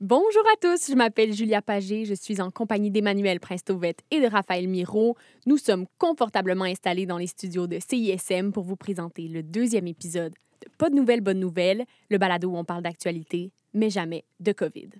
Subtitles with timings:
[0.00, 4.28] Bonjour à tous, je m'appelle Julia Pagé, je suis en compagnie d'Emmanuel Prince-Tauvette et de
[4.28, 5.16] Raphaël Miro.
[5.44, 10.34] Nous sommes confortablement installés dans les studios de CISM pour vous présenter le deuxième épisode
[10.62, 14.52] de Pas de nouvelles, bonnes nouvelles, le balado où on parle d'actualité, mais jamais de
[14.52, 14.90] COVID.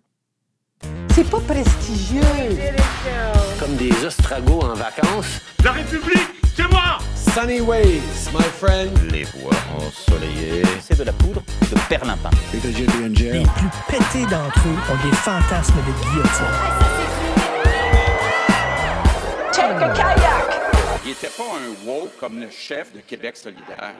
[1.11, 2.21] C'est pas prestigieux.
[3.61, 5.41] Comme des ostragos en vacances.
[5.63, 6.99] La République, c'est moi
[7.39, 8.91] Sunny ways, my friend.
[9.13, 10.65] Les voix ensoleillées.
[10.81, 12.31] C'est de la poudre de perlimpin.
[12.53, 16.57] Les plus pétés d'entre eux ont des fantasmes de guillotine.
[19.53, 21.01] Check a kayak.
[21.05, 23.95] Il était pas un woke comme le chef de Québec solidaire.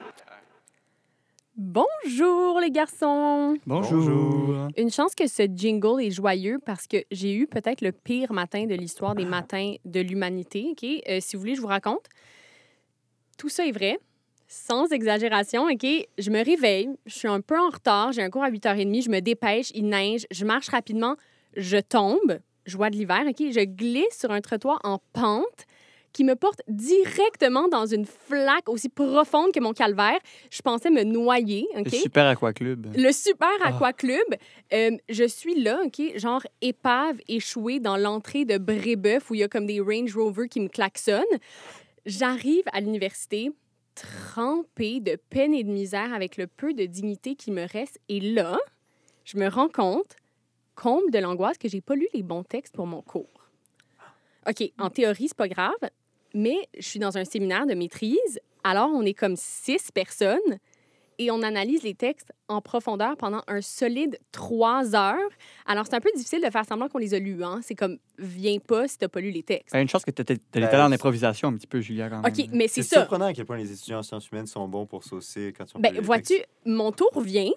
[1.57, 3.57] Bonjour les garçons!
[3.67, 4.69] Bonjour.
[4.77, 8.67] Une chance que ce jingle est joyeux parce que j'ai eu peut-être le pire matin
[8.67, 10.71] de l'histoire des matins de l'humanité.
[10.73, 10.85] OK?
[11.09, 12.09] Euh, si vous voulez, je vous raconte.
[13.39, 13.99] Tout ça est vrai,
[14.47, 15.65] sans exagération.
[15.65, 15.87] OK?
[16.19, 19.11] Je me réveille, je suis un peu en retard, j'ai un cours à 8h30, je
[19.11, 21.17] me dépêche, il neige, je marche rapidement,
[21.57, 23.37] je tombe, joie de l'hiver, OK?
[23.39, 25.65] Je glisse sur un trottoir en pente
[26.15, 30.19] qui me porte directement dans une flaque aussi profonde que mon calvaire.
[30.51, 31.69] Je pensais me noyer.
[31.77, 31.85] OK?
[31.93, 32.87] Le Super Aqua Club.
[32.97, 33.69] Le Super Ah.
[33.69, 34.25] Aqua Club.
[34.73, 39.45] Euh, je suis là, OK, genre épave échouée dans l'entrée de Brébeuf où il y
[39.45, 41.23] a comme des Range Rover qui me klaxonnent.
[42.09, 43.51] J'arrive à l'université
[43.95, 48.01] trempée de peine et de misère avec le peu de dignité qui me reste.
[48.09, 48.59] Et là,
[49.27, 50.17] je me rends compte,
[50.75, 53.51] comble de l'angoisse, que j'ai pas lu les bons textes pour mon cours.
[54.49, 55.77] OK, en théorie, c'est pas grave,
[56.33, 58.41] mais je suis dans un séminaire de maîtrise.
[58.65, 60.59] Alors, on est comme six personnes
[61.19, 65.19] et on analyse les textes en profondeur pendant un solide trois heures.
[65.67, 67.43] Alors, c'est un peu difficile de faire semblant qu'on les a lus.
[67.45, 67.61] Hein?
[67.63, 69.73] C'est comme, viens pas si t'as pas lu les textes.
[69.73, 72.21] Ben, une chance que tu étais Ben, allé en improvisation un petit peu, Julia, quand
[72.23, 72.33] même.
[72.33, 73.01] OK, mais c'est C'est ça.
[73.01, 75.77] surprenant à quel point les étudiants en sciences humaines sont bons pour saucer quand ils
[75.77, 76.49] ont Ben, les vois-tu, textes.
[76.67, 77.51] mon tour vient.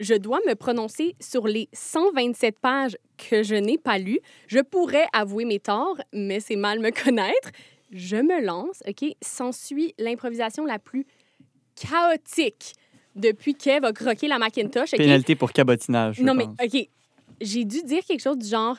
[0.00, 4.18] Je dois me prononcer sur les 127 pages que je n'ai pas lues.
[4.48, 7.50] Je pourrais avouer mes torts, mais c'est mal me connaître.
[7.92, 9.04] Je me lance, OK?
[9.22, 11.06] S'ensuit l'improvisation la plus
[11.76, 12.74] chaotique
[13.14, 14.92] depuis qu'Eve a croqué la Macintosh.
[14.92, 14.98] OK?
[14.98, 16.20] Pénalité pour cabotinage.
[16.20, 16.44] Non, mais.
[16.44, 16.88] OK.
[17.40, 18.76] J'ai dû dire quelque chose du genre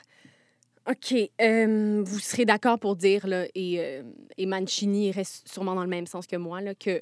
[0.88, 4.04] OK, euh, vous serez d'accord pour dire, là, et, euh,
[4.38, 7.02] et Mancini reste sûrement dans le même sens que moi, là, que.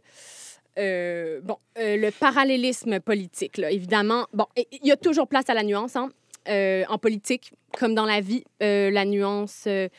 [0.80, 4.28] euh, bon, euh, le parallélisme politique, là, évidemment.
[4.34, 6.12] Bon, il y a toujours place à la nuance, hein.
[6.50, 9.92] Euh, en politique, comme dans la vie, la nuance est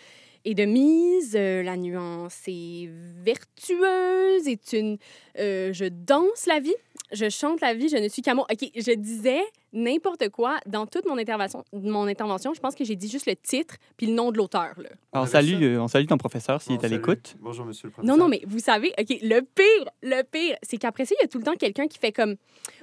[0.45, 2.91] de mise, la nuance est
[3.23, 4.99] vertueuse, est une...
[5.37, 6.75] je danse la vie,
[7.13, 8.47] je chante la vie, je ne suis qu'amour.
[8.51, 9.41] OK, je disais
[9.73, 11.65] n'importe quoi dans toute mon intervention.
[11.73, 14.73] Mon intervention, je pense que j'ai dit juste le titre puis le nom de l'auteur.
[14.79, 14.89] là.
[15.13, 15.65] on, avait salue, ça?
[15.65, 17.01] euh, on salue ton professeur s'il Bon, est à salut.
[17.01, 17.35] l'écoute.
[17.41, 18.17] Bonjour, monsieur le professeur.
[18.17, 21.25] Non, non, mais vous savez, OK, le pire, le pire, c'est qu'après ça, il y
[21.25, 22.37] a tout le temps quelqu'un qui fait comme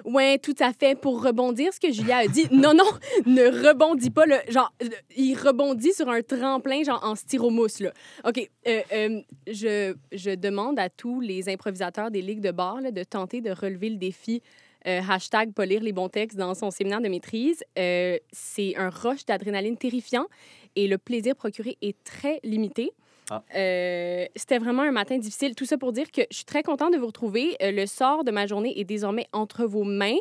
[0.03, 2.47] Ouais, tout à fait, pour rebondir ce que Julia a dit.
[2.51, 2.83] non, non,
[3.25, 4.25] ne rebondis pas.
[4.25, 7.79] Le, genre, euh, il rebondit sur un tremplin, genre en styromousse.
[7.79, 7.91] Là.
[8.25, 12.91] OK, euh, euh, je, je demande à tous les improvisateurs des ligues de bar là,
[12.91, 14.41] de tenter de relever le défi.
[14.87, 17.63] euh, hashtag pas lire les bons textes dans son séminaire de maîtrise.
[17.77, 20.25] Euh, c'est un rush d'adrénaline terrifiant
[20.75, 22.91] et le plaisir procuré est très limité.
[23.33, 23.43] Ah.
[23.55, 25.55] Euh, C'était vraiment un matin difficile.
[25.55, 27.55] Tout ça pour dire que je suis très contente de vous retrouver.
[27.61, 30.17] Euh, le sort de ma journée est désormais entre vos mains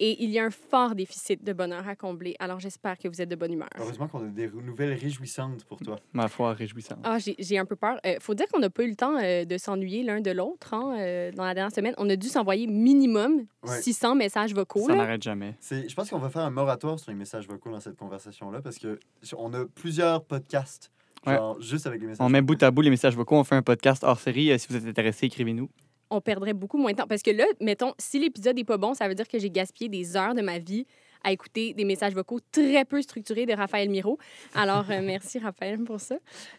[0.00, 2.34] et il y a un fort déficit de bonheur à combler.
[2.40, 3.68] Alors j'espère que vous êtes de bonne humeur.
[3.78, 5.96] Heureusement qu'on a des nouvelles réjouissantes pour toi.
[6.12, 6.98] Ma foi, réjouissante.
[7.04, 7.98] Ah, j'ai j'ai un peu peur.
[8.04, 10.74] Il faut dire qu'on n'a pas eu le temps euh, de s'ennuyer l'un de l'autre
[10.74, 11.94] hein, euh, dans la dernière semaine.
[11.98, 13.80] On a dû s'envoyer minimum Ouais.
[13.82, 14.86] 600 messages vocaux.
[14.86, 15.54] Ça n'arrête jamais.
[15.60, 18.62] C'est- Je pense qu'on va faire un moratoire sur les messages vocaux dans cette conversation-là
[18.62, 18.98] parce que
[19.36, 20.90] on a plusieurs podcasts,
[21.26, 21.34] Ouais.
[21.36, 23.36] genre juste avec les messages On met bout à bout les messages vocaux.
[23.36, 24.50] On fait un podcast hors série.
[24.52, 25.68] Euh, Si vous êtes intéressé, écrivez-nous.
[26.10, 27.06] on perdrait beaucoup moins de temps.
[27.06, 29.88] Parce que là, mettons, si l'épisode n'est pas bon, ça veut dire que j'ai gaspillé
[29.90, 30.86] des heures de ma vie
[31.24, 34.18] à écouter des messages vocaux très peu structurés de Raphaël Miro.
[34.54, 36.14] Alors, euh, merci Raphaël pour ça.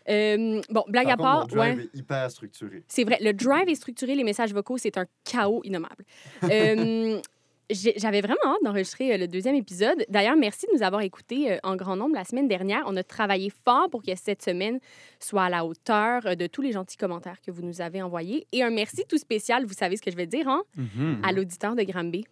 [0.09, 1.83] Euh, bon, blague Par à part, contre, mon drive ouais.
[1.93, 2.83] est hyper structuré.
[2.89, 6.03] C'est vrai, le drive est structuré, les messages vocaux, c'est un chaos innommable.
[6.43, 7.19] Euh,
[7.71, 10.03] J'avais vraiment hâte d'enregistrer euh, le deuxième épisode.
[10.09, 12.83] D'ailleurs, merci de nous avoir écoutés euh, en grand nombre la semaine dernière.
[12.87, 14.79] On a travaillé fort pour que cette semaine
[15.19, 18.47] soit à la hauteur euh, de tous les gentils commentaires que vous nous avez envoyés.
[18.53, 21.21] Et un merci tout spécial, vous savez ce que je vais dire, hein, Mhm.
[21.23, 22.25] à l'auditeur de Granby.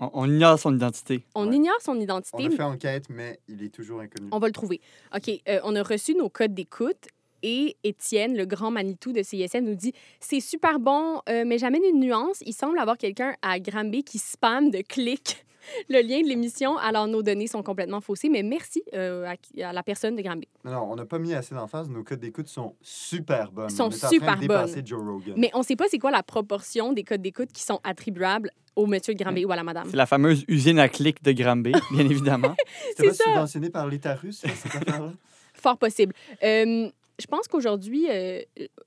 [0.00, 1.24] on, on ignore son identité.
[1.34, 1.56] On Ouais.
[1.56, 4.28] ignore son On identité, a mais fait enquête, mais il est toujours inconnu.
[4.30, 4.80] on va le trouver.
[5.16, 7.08] OK, euh, on a reçu nos codes d'écoute
[7.42, 11.82] et Étienne, le grand Manitou de CISM, nous dit c'est super bon, euh, mais j'amène
[11.84, 12.42] une nuance.
[12.46, 15.44] Il semble avoir quelqu'un à Granby qui spam de clics
[15.88, 16.76] le lien de l'émission.
[16.78, 19.32] Alors, nos données sont complètement faussées, mais merci euh,
[19.62, 20.48] à, la personne de Granby.
[20.64, 21.88] Non, non, on n'a pas mis assez d'emphase.
[21.88, 23.70] Nos codes d'écoute sont super bonnes.
[23.70, 24.86] Sont on est en super train de dépasser bonnes.
[24.86, 25.34] Joe Rogan.
[25.36, 28.50] Mais on ne sait pas c'est quoi la proportion des codes d'écoute qui sont attribuables
[28.76, 29.88] au monsieur de Granby ou à la madame.
[29.90, 32.54] C'est la fameuse usine à clics de Granby, bien évidemment.
[32.96, 33.24] C'est pas ça.
[33.24, 35.12] subventionné par l'État russe, là, cette affaire-là?
[35.54, 36.14] Fort possible.
[36.44, 36.88] Euh,
[37.18, 38.40] je pense qu'aujourd'hui, euh,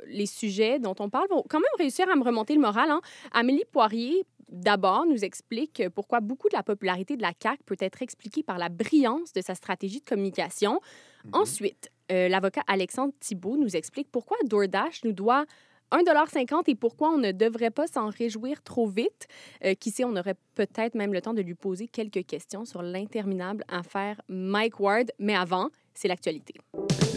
[0.07, 2.89] les sujets dont on parle vont quand même réussir à me remonter le moral.
[2.89, 3.01] hein.
[3.31, 8.01] Amélie Poirier, d'abord, nous explique pourquoi beaucoup de la popularité de la CAQ peut être
[8.01, 10.79] expliquée par la brillance de sa stratégie de communication.
[11.25, 11.31] Mhm.
[11.33, 15.45] Ensuite, euh, l'avocat Alexandre Thibault nous explique pourquoi DoorDash nous doit
[15.91, 19.27] 1,50 et pourquoi on ne devrait pas s'en réjouir trop vite.
[19.65, 22.81] Euh, qui sait, on aurait peut-être même le temps de lui poser quelques questions sur
[22.81, 25.11] l'interminable affaire Mike Ward.
[25.19, 26.53] Mais avant, c'est l'actualité.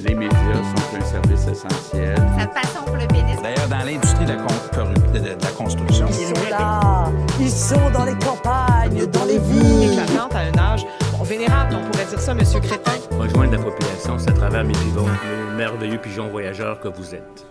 [0.05, 2.17] Les médias sont un service essentiel.
[2.38, 3.41] Ça façon pour le pénis.
[3.43, 7.11] D'ailleurs, dans l'industrie de, la con- de- de- de la construction, Ils sont là,
[7.41, 9.93] ils sont dans les campagnes, dans les villes.
[9.93, 10.85] éclatante à un âge
[11.17, 12.93] bon, vénérable, on pourrait dire ça, Monsieur Crétin.
[13.19, 17.47] Rejoindre la population, c'est à travers mes pigeons, les merveilleux pigeons voyageurs que vous êtes.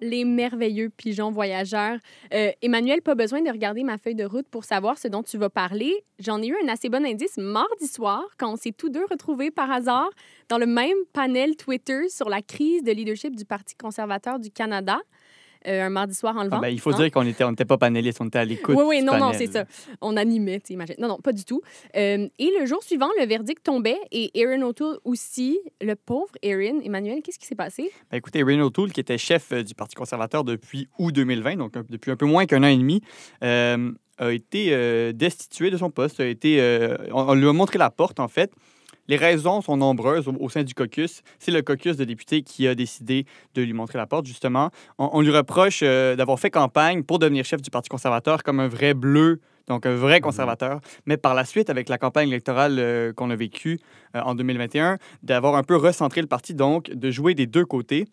[0.00, 1.98] Les merveilleux pigeons voyageurs.
[2.32, 5.38] Euh, Emmanuel, pas besoin de regarder ma feuille de route pour savoir ce dont tu
[5.38, 6.04] vas parler.
[6.18, 9.50] J'en ai eu un assez bon indice mardi soir quand on s'est tous deux retrouvés
[9.50, 10.10] par hasard
[10.48, 14.98] dans le même panel Twitter sur la crise de leadership du Parti conservateur du Canada.
[15.66, 16.58] Euh, un mardi soir en Ah levant.
[16.60, 16.96] ben, il faut hein?
[16.96, 18.74] dire qu'on n'était on était pas panélistes, on était à l'écoute.
[18.78, 19.64] Oui, oui, non, non, c'est ça.
[20.00, 20.94] On animait, tu imagines.
[20.98, 21.60] Non, non, pas du tout.
[21.96, 25.58] Euh, et le jour suivant, le verdict tombait et Erin O'Toole aussi.
[25.82, 26.80] Le pauvre Erin.
[26.82, 27.90] Emmanuel, qu'est-ce qui s'est passé?
[28.10, 31.72] Ben, écoutez, Erin O'Toole, qui était chef euh, du Parti conservateur depuis août 2020, donc
[31.90, 33.02] depuis un peu moins qu'un an et demi,
[33.44, 36.20] euh, a été destitué de son poste.
[36.20, 36.60] A été,
[37.10, 38.52] on, on lui a montré la porte, en fait.
[39.10, 41.22] Les raisons sont nombreuses au, au sein du caucus.
[41.40, 44.70] C'est le caucus de députés qui a décidé de lui montrer la porte, justement.
[44.98, 48.60] On, on lui reproche euh, d'avoir fait campagne pour devenir chef du Parti conservateur comme
[48.60, 50.80] un vrai bleu, donc un vrai conservateur.
[51.06, 53.80] Mais par la suite, avec la campagne électorale euh, qu'on a vécue
[54.14, 58.06] euh, en 2021, d'avoir un peu recentré le parti, donc de jouer des deux côtés.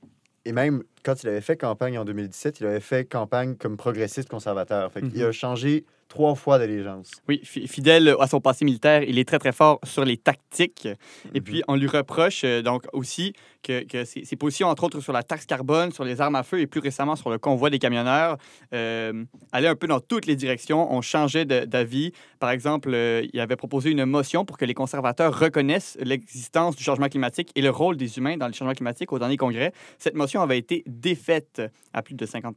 [0.45, 4.29] Et même quand il avait fait campagne en 2017, il avait fait campagne comme progressiste
[4.29, 4.91] conservateur.
[4.91, 5.27] Fait qu'il Mhm.
[5.29, 7.11] a changé trois fois d'allégeance.
[7.27, 10.87] Oui, fi- fidèle à son passé militaire, il est très, très fort sur les tactiques.
[11.33, 11.43] Et Mhm.
[11.43, 13.33] puis, on lui reproche euh, donc aussi
[13.67, 16.43] que, que ses, ses positions, entre autres, sur la taxe carbone, sur les armes à
[16.43, 18.37] feu et plus récemment sur le convoi des camionneurs,
[18.73, 20.91] euh, allaient un peu dans toutes les directions.
[20.93, 22.13] On changeait d'avis.
[22.39, 26.83] Par exemple, euh, il avait proposé une motion pour que les conservateurs reconnaissent l'existence du
[26.83, 29.73] changement climatique et le rôle des humains dans le changement climatique au dernier congrès.
[29.97, 31.61] Cette motion avait été défaite
[31.93, 32.55] à plus de 50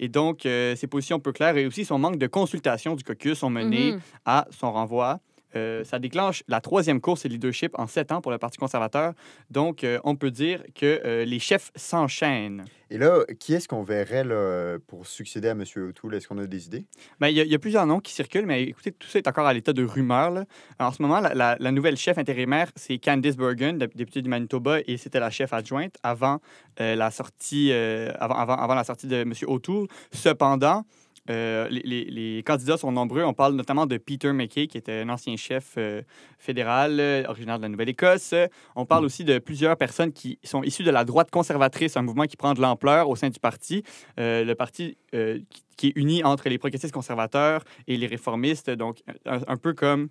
[0.00, 3.42] Et donc, euh, ses positions peu claires et aussi son manque de consultation du caucus
[3.42, 4.00] ont mené Mhm.
[4.24, 5.20] à son renvoi.
[5.56, 9.12] Euh, ça déclenche la troisième course de leadership en sept ans pour le Parti conservateur.
[9.50, 12.64] Donc, euh, on peut dire que euh, les chefs s'enchaînent.
[12.90, 15.64] Et là, qui est-ce qu'on verrait là, pour succéder à M.
[15.76, 16.14] O'Toole?
[16.14, 16.86] Est-ce qu'on a des idées?
[17.18, 19.18] Ben, Il y, a- il y a plusieurs noms qui circulent, mais écoutez, tout ça
[19.18, 20.30] est encore à l'état de rumeur.
[20.30, 20.44] là.
[20.78, 24.28] En ce moment, la, la- la nouvelle chef intérimaire, c'est Candice Bergen, dé- députée du
[24.28, 26.40] Manitoba, et c'était la chef adjointe avant,
[26.78, 29.32] la, sortie, avant, avant, avant la sortie de M.
[29.46, 29.86] O'Toole.
[30.12, 30.84] Cependant,
[31.30, 33.22] euh, les, candidats sont nombreux.
[33.22, 36.02] On parle notamment de Peter McKay, qui était un ancien chef euh,
[36.38, 38.34] fédéral, euh, originaire de la Nouvelle-Écosse.
[38.76, 42.24] On parle aussi de plusieurs personnes qui sont issues de la droite conservatrice, un mouvement
[42.24, 43.82] qui prend de l'ampleur au sein du parti.
[44.20, 48.98] Euh, le parti qui, qui est uni entre les progressistes conservateurs et les réformistes, donc
[49.24, 50.08] un, un peu comme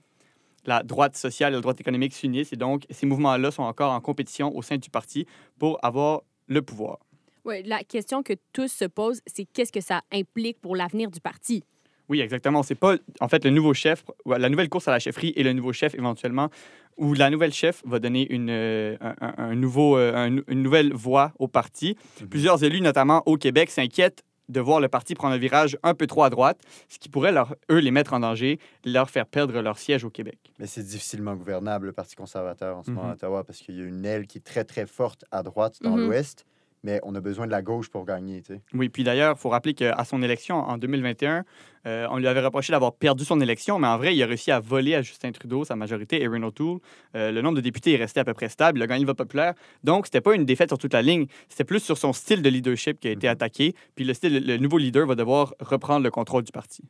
[0.65, 2.53] la droite sociale et la droite économique s'unissent.
[2.53, 5.25] Et donc, ces mouvements-là sont encore en compétition au sein du parti
[5.59, 6.99] pour avoir le pouvoir.
[7.45, 11.19] Ouais, la question que tous se posent, c'est qu'est-ce que ça implique pour l'avenir du
[11.19, 11.63] parti?
[12.09, 12.63] Oui, exactement.
[12.63, 15.53] C'est pas, en fait, le nouveau chef, la nouvelle course à la chefferie et le
[15.53, 16.49] nouveau chef éventuellement,
[16.97, 21.33] où la nouvelle chef va donner une, euh, un, nouveau, euh, un- une nouvelle voie
[21.39, 21.97] au parti.
[22.29, 26.05] Plusieurs élus, notamment au Québec, s'inquiètent de voir le parti prendre un virage un peu
[26.05, 26.59] trop à droite,
[26.89, 30.09] ce qui pourrait, leur, eux, les mettre en danger, leur faire perdre leur siège au
[30.09, 30.37] Québec.
[30.59, 33.09] Mais c'est difficilement gouvernable, le Parti conservateur, en ce moment Mhm.
[33.11, 35.77] à Ottawa, parce qu'il y a une aile qui est très, très forte à droite
[35.81, 36.05] dans Mhm.
[36.07, 36.45] l'Ouest,
[36.83, 38.43] mais on a besoin de la gauche pour gagner.
[38.73, 41.43] Oui, puis d'ailleurs, il faut rappeler qu'à son élection en 2021,
[41.85, 44.51] euh, on lui avait reproché d'avoir perdu son élection, mais en vrai, il a réussi
[44.51, 46.79] à voler à Justin Trudeau, sa majorité, Erin O'Toole.
[47.15, 49.07] Euh, le nombre de députés est resté à peu près stable, il a gagné le
[49.07, 49.53] vote populaire.
[49.83, 52.49] Donc, c'était pas une défaite sur toute la ligne, c'était plus sur son style de
[52.49, 53.33] leadership qui a été Mhm.
[53.33, 53.75] attaqué.
[53.95, 56.83] Puis le, style, le nouveau leader va devoir reprendre le contrôle du parti.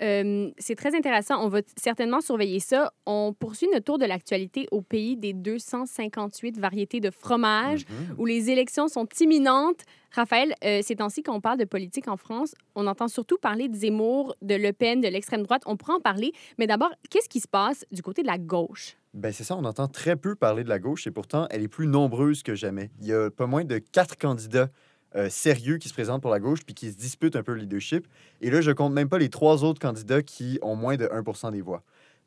[0.00, 1.44] Euh, c'est très intéressant.
[1.44, 2.92] On va certainement surveiller ça.
[3.06, 8.14] On poursuit notre tour de l'actualité au pays des 258 variétés de fromage Mhm.
[8.18, 9.80] où les élections sont imminentes.
[10.12, 13.68] Raphaël, euh, ces temps-ci, quand on parle de politique en France, on entend surtout parler
[13.68, 15.62] de Zemmour, de Le Pen, de l'extrême droite.
[15.66, 16.32] On pourra en parler.
[16.58, 18.96] Mais d'abord, qu'est-ce qui se passe du côté de la gauche?
[19.14, 21.68] Ben c'est ça, on entend très peu parler de la gauche et pourtant elle est
[21.68, 22.90] plus nombreuse que jamais.
[23.00, 24.68] Il y a pas moins de quatre candidats
[25.16, 27.60] euh, sérieux qui se présentent pour la gauche puis qui se disputent un peu le
[27.60, 28.06] leadership.
[28.40, 31.50] Et là, je compte même pas les trois autres candidats qui ont moins de 1
[31.50, 31.82] des voix.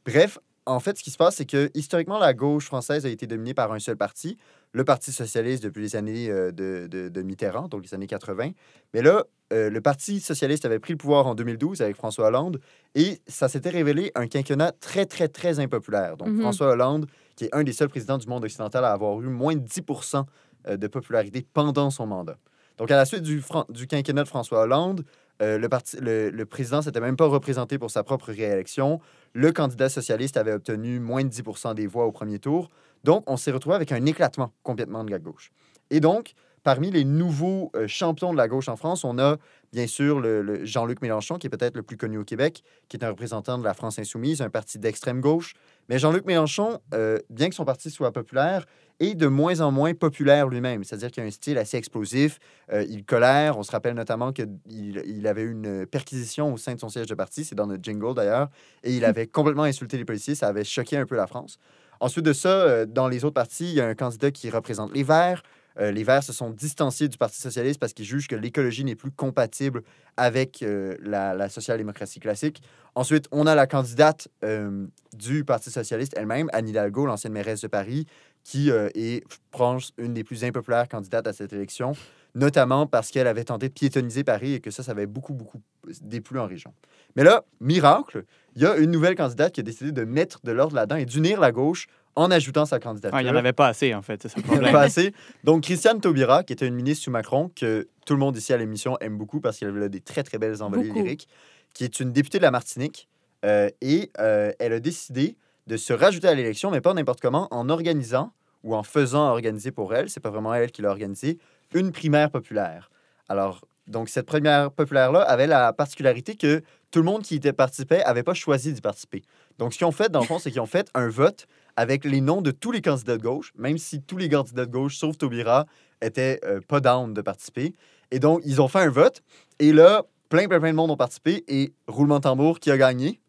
[0.06, 3.26] Bref, en fait, ce qui se passe, c'est que historiquement, la gauche française a été
[3.28, 4.38] dominée par un seul parti,
[4.74, 8.52] le Parti socialiste depuis les années euh, de, de- de Mitterrand, donc les années 80.
[8.94, 12.60] Mais là, euh, le Parti socialiste avait pris le pouvoir en 2012 avec François Hollande
[12.96, 16.16] et ça s'était révélé un quinquennat très, très, très impopulaire.
[16.16, 16.42] Donc, Mhm.
[16.42, 19.56] François Hollande, qui est un des seuls présidents du monde occidental à avoir eu moins
[19.56, 20.26] de 10%
[20.68, 22.38] euh, de popularité pendant son mandat.
[22.82, 23.44] Donc, à la suite du,
[23.88, 25.06] quinquennat de François Hollande,
[25.44, 29.00] euh, le, parti, le, président s'était même pas représenté pour sa propre réélection.
[29.34, 31.44] Le candidat socialiste avait obtenu moins de 10
[31.76, 32.70] des voix au premier tour.
[33.04, 35.52] Donc, on s'est retrouvé avec un éclatement complètement de la gauche.
[35.92, 36.34] Et donc,
[36.64, 39.38] parmi les nouveaux euh, champions de la gauche en France, on a
[39.72, 43.06] bien sûr le Jean-Luc Mélenchon, qui est peut-être le plus connu au Québec, qui est
[43.06, 45.54] un représentant de la France insoumise, un parti d'extrême gauche.
[45.88, 48.66] Mais Jean-Luc Mélenchon, euh, bien que son parti soit populaire,
[49.02, 50.84] est de moins en moins populaire lui-même.
[50.84, 52.40] C'est-à-dire qu'il a un style assez explosif,
[52.72, 53.58] euh, il colère.
[53.58, 57.08] On se rappelle notamment qu'il il avait eu une perquisition au sein de son siège
[57.08, 58.50] de parti, c'est dans notre jingle d'ailleurs,
[58.84, 61.58] et il avait complètement insulté les policiers, ça avait choqué un peu la France.
[62.00, 64.94] Ensuite de ça, euh, dans les autres partis, il y a un candidat qui représente
[64.94, 65.44] les Verts.
[65.80, 68.96] Euh, les Verts se sont distanciés du Parti socialiste parce qu'ils jugent que l'écologie n'est
[68.96, 69.84] plus compatible
[70.18, 72.62] avec euh, la, social-démocratie classique.
[72.96, 77.68] Ensuite, on a la candidate euh, du Parti socialiste elle-même, Anne Hidalgo, l'ancienne mairesse de
[77.68, 78.06] Paris,
[78.44, 81.94] qui est, je pense, une des plus impopulaires candidates à cette élection,
[82.34, 85.62] notamment parce qu'elle avait tenté de piétoniser Paris et que ça, ça avait beaucoup, beaucoup
[86.02, 86.74] déplu en région.
[87.16, 88.24] Mais là, miracle,
[88.56, 91.06] il y a une nouvelle candidate qui a décidé de mettre de l'ordre là-dedans et
[91.06, 93.16] d'unir la gauche en ajoutant sa candidature.
[93.16, 94.28] Ah, il n'y en avait pas assez, en fait.
[94.28, 94.72] C'est problème.
[94.72, 95.14] pas assez.
[95.44, 98.58] Donc, Christiane Taubira, qui était une ministre sous Macron, que tout le monde ici à
[98.58, 101.04] l'émission aime beaucoup parce qu'elle a des très, très belles envolées Beaucoup.
[101.04, 101.28] lyriques,
[101.74, 103.08] qui est une députée de la Martinique.
[103.46, 105.36] euh, et euh, elle a décidé
[105.68, 109.72] de se rajouter à l'élection, mais pas n'importe comment, en organisant ou en faisant organiser
[109.72, 111.40] pour elle, c'est pas vraiment elle qui l'a organisé,
[111.74, 112.92] une primaire populaire.
[113.30, 117.54] Alors, donc, cette primaire populaire-là avait la particularité que tout le monde qui y était
[117.54, 119.24] participait n'avait pas choisi d'y participer.
[119.58, 122.06] Donc, ce qu'ils ont fait, dans le fond, c'est qu'ils ont fait un vote avec
[122.06, 124.98] les noms de tous les candidats de gauche, même si tous les candidats de gauche,
[124.98, 125.66] sauf Taubira,
[126.02, 127.74] étaient euh, pas down de participer.
[128.12, 129.22] Et donc, ils ont fait un vote.
[129.60, 131.44] Et là, plein, plein, plein de monde ont participé.
[131.48, 133.22] Et roulement de tambour, qui a gagné?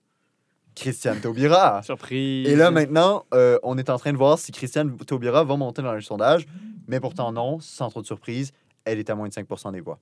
[0.74, 1.82] Christiane Taubira.
[1.84, 2.48] Surprise.
[2.48, 5.82] Et là, maintenant, euh, on est en train de voir si Christiane Taubira va monter
[5.82, 6.46] dans le sondage.
[6.88, 8.52] Mais pourtant, non, sans trop de surprise,
[8.84, 9.98] elle est à moins de 5 des voix.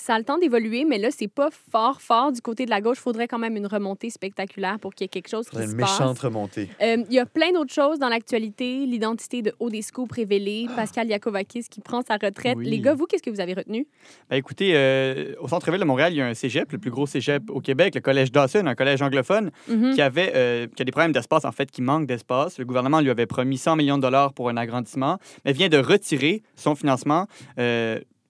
[0.00, 2.80] Ça a le temps d'évoluer, mais là, c'est pas fort, fort du côté de la
[2.80, 2.98] gauche.
[2.98, 5.72] Faudrait quand même une remontée spectaculaire pour qu'il y ait quelque chose qui C'est se
[5.72, 5.98] une passe.
[5.98, 6.68] méchante remontée.
[6.80, 8.86] Euh, Il y a plein d'autres choses dans l'actualité.
[8.86, 9.52] L'identité de
[9.82, 12.56] Scoops révélée, Pascal Yakovakis qui prend sa retraite.
[12.58, 12.66] Oui.
[12.70, 13.88] Les gars, vous, qu'est-ce que vous avez retenu?
[14.30, 17.06] Ben, écoutez, euh, au centre-ville de Montréal, il y a un cégep, le plus gros
[17.06, 19.94] cégep au Québec, le collège Dawson, un collège anglophone, Mhm.
[19.94, 22.58] qui, avait, euh, qui a des problèmes d'espace, en fait, qui manque d'espace.
[22.58, 25.78] Le gouvernement lui avait promis 100 millions de dollars pour un agrandissement, mais vient de
[25.78, 27.26] retirer son financement.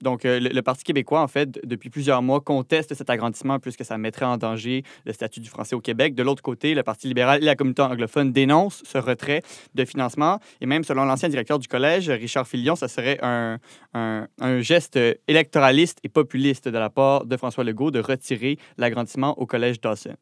[0.03, 3.85] Donc, euh, le, le Parti québécois, en fait, depuis plusieurs mois, conteste cet agrandissement puisque
[3.85, 6.15] ça mettrait en danger le statut du français au Québec.
[6.15, 9.43] De l'autre côté, le Parti libéral et la communauté anglophone dénoncent ce retrait
[9.75, 10.39] de financement.
[10.61, 13.59] Et même selon l'ancien directeur du collège, Richard Filion, ça serait un,
[13.95, 19.39] un, un geste électoraliste et populiste de la part de François Legault de retirer l'agrandissement
[19.39, 20.15] au collège Dawson.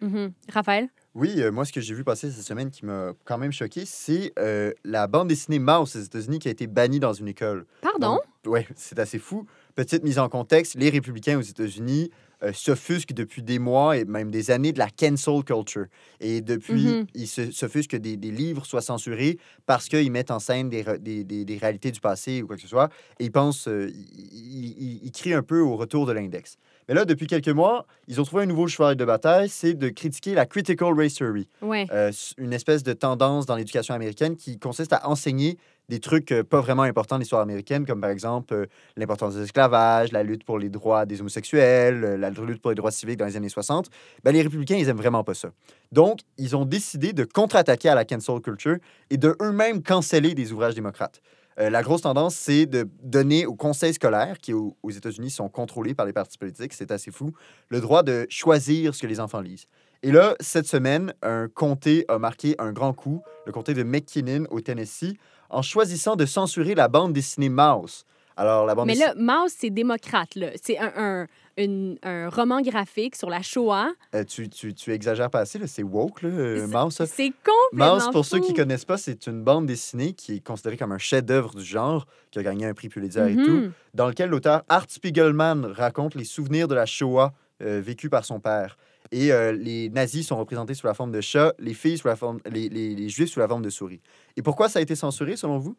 [0.00, 0.32] Mhm.
[0.52, 0.88] Raphaël?
[1.14, 3.84] Oui, euh, moi, ce que j'ai vu passer cette semaine qui m'a quand même choqué,
[3.84, 7.66] c'est euh, la bande dessinée Mouse aux États-Unis qui a été bannie dans une école.
[7.82, 8.18] Pardon?
[8.46, 9.46] Oui, c'est assez fou.
[9.74, 12.10] Petite mise en contexte, les républicains aux États-Unis
[12.42, 15.86] euh, s'offusquent depuis des mois et même des années de la cancel culture.
[16.18, 17.06] Et depuis, Mhm.
[17.14, 20.82] ils se- s'offusquent que des, des livres soient censurés parce qu'ils mettent en scène des,
[20.98, 22.88] des, des- réalités du passé ou quoi que ce soit.
[23.20, 26.56] Et ils pensent, euh, ils, ils- ils crient un peu au retour de l'index.
[26.88, 29.88] Mais là, depuis quelques mois, ils ont trouvé un nouveau cheval de bataille, c'est de
[29.88, 31.48] critiquer la critical race theory.
[31.62, 31.86] Ouais.
[31.92, 35.58] Euh, une espèce de tendance dans l'éducation américaine qui consiste à enseigner
[35.88, 39.40] des trucs euh, pas vraiment importants de l'histoire américaine, comme par exemple euh, l'importance de
[39.40, 43.18] l'esclavage, la lutte pour les droits des homosexuels, euh, la lutte pour les droits civiques
[43.18, 43.88] dans les années 60.
[44.24, 45.50] Ben, les républicains, ils aiment vraiment pas ça.
[45.90, 48.76] Donc, ils ont décidé de contre-attaquer à la cancel culture
[49.10, 51.20] et de eux-mêmes canceller des ouvrages démocrates.
[51.58, 55.92] La grosse tendance, c'est de donner aux conseils scolaires, qui au- aux États-Unis sont contrôlés
[55.94, 57.32] par les partis politiques, c'est assez fou,
[57.68, 59.66] le droit de choisir ce que les enfants lisent.
[60.02, 64.46] Et là, cette semaine, un comté a marqué un grand coup, le comté de McKinnon
[64.50, 65.14] au Tennessee,
[65.52, 68.04] en choisissant de censurer la bande dessinée Mouse.
[68.36, 70.34] Alors, la bande Mais là, Mouse, c'est démocrate.
[70.36, 70.48] là.
[70.62, 71.26] C'est un, un,
[71.58, 73.90] une- un roman graphique sur la Shoah.
[74.14, 77.02] Euh, tu, tu, tu exagères pas assez, là, c'est woke, là, euh, C'est- Mouse.
[77.14, 80.78] C'est complètement Mouse, pour ceux qui connaissent pas, c'est une bande dessinée qui est considérée
[80.78, 83.72] comme un chef-d'œuvre du genre, qui a gagné un prix Pulitzer et tout, Mhm.
[83.92, 88.40] dans lequel l'auteur Art Spiegelman raconte les souvenirs de la Shoah euh, vécue par son
[88.40, 88.76] père.
[89.12, 92.16] Et euh, les nazis sont représentés sous la forme de chats, les filles sous la
[92.16, 94.00] forme, les, les, les juifs sous la forme de souris.
[94.36, 95.76] Et pourquoi ça a été censuré selon vous?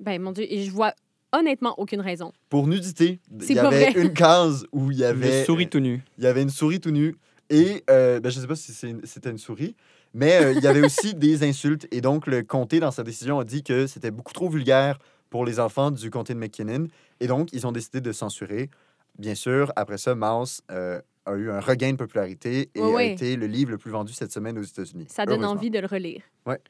[0.00, 0.94] Ben, mon Dieu, et je vois
[1.32, 2.32] honnêtement aucune raison.
[2.48, 4.02] Pour nudité, il y pas avait vrai.
[4.02, 5.40] une case où il y avait.
[5.40, 6.02] Une souris tout nu.
[6.18, 7.14] Il y avait une souris tout nue.
[7.50, 9.74] Et euh, ben, je ne sais pas si c'était une souris,
[10.14, 11.86] mais euh, il y avait aussi des insultes.
[11.90, 15.44] Et donc, le comté, dans sa décision, a dit que c'était beaucoup trop vulgaire pour
[15.44, 16.86] les enfants du comté de McKinnon.
[17.20, 18.70] Et donc, ils ont décidé de censurer.
[19.18, 23.36] Bien sûr, après ça, Mouse euh, a eu un regain de popularité et a été
[23.36, 25.06] le livre le plus vendu cette semaine aux États-Unis.
[25.08, 26.22] Ça donne envie de le relire.
[26.46, 26.60] Ouais.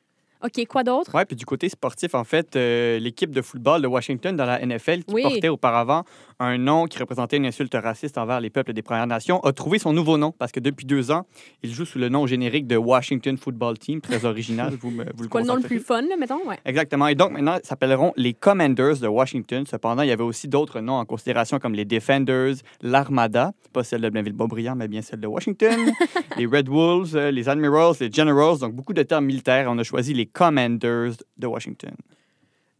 [0.43, 1.15] OK, quoi d'autre?
[1.15, 4.59] Ouais, puis du côté sportif, en fait, euh, l'équipe de football de Washington dans la
[4.65, 5.23] NFL, qui Oui.
[5.23, 6.05] portait auparavant
[6.39, 9.79] un nom qui représentait une insulte raciste envers les peuples des Premières Nations, a trouvé
[9.79, 11.27] son nouveau nom parce que depuis deux ans,
[11.63, 14.73] il joue sous le nom générique de Washington Football Team, très original.
[14.81, 16.41] vous, me- vous le Quoi le nom le plus fun, là, mettons?
[16.47, 16.59] Ouais.
[16.65, 17.09] Exactement.
[17.09, 19.65] Et donc, maintenant, ils s'appelleront les Commanders de Washington.
[19.67, 24.01] Cependant, il y avait aussi d'autres noms en considération comme les Defenders, l'Armada, pas celle
[24.01, 25.77] de Blainville-Beaubriand, mais bien celle de Washington,
[26.39, 29.67] les Red Wolves, euh, les Admirals, les Generals, donc beaucoup de termes militaires.
[29.71, 31.95] On a choisi les Commanders de Washington.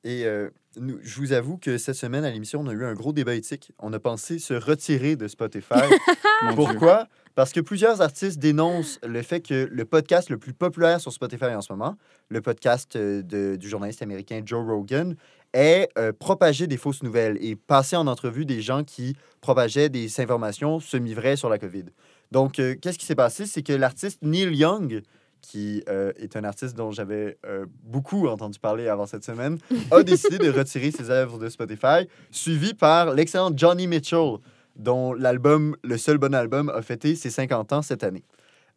[0.03, 2.95] Et euh, nous, je vous avoue que cette semaine, à l'émission, on a eu un
[2.95, 3.73] gros débat éthique.
[3.79, 5.75] On a pensé se retirer de Spotify.
[6.55, 7.07] Pourquoi?
[7.35, 11.47] Parce que plusieurs artistes dénoncent le fait que le podcast le plus populaire sur Spotify
[11.47, 11.97] en ce moment,
[12.29, 15.15] le podcast euh, de- du journaliste américain Joe Rogan,
[15.53, 20.21] est euh, propager des fausses nouvelles et passer en entrevue des gens qui propageaient des
[20.21, 21.85] informations semi-vraies sur la COVID.
[22.31, 23.47] Donc, euh, qu'est-ce qui s'est passé?
[23.47, 25.03] C'est que l'artiste Neil Young,
[25.41, 29.59] qui euh, est un artiste dont j'avais euh, beaucoup entendu parler avant cette semaine,
[29.91, 34.37] a décidé de retirer ses œuvres de Spotify, suivi par l'excellent Johnny Mitchell,
[34.77, 38.25] dont l'album, le seul bon album, a fêté ses 50 ans cette année.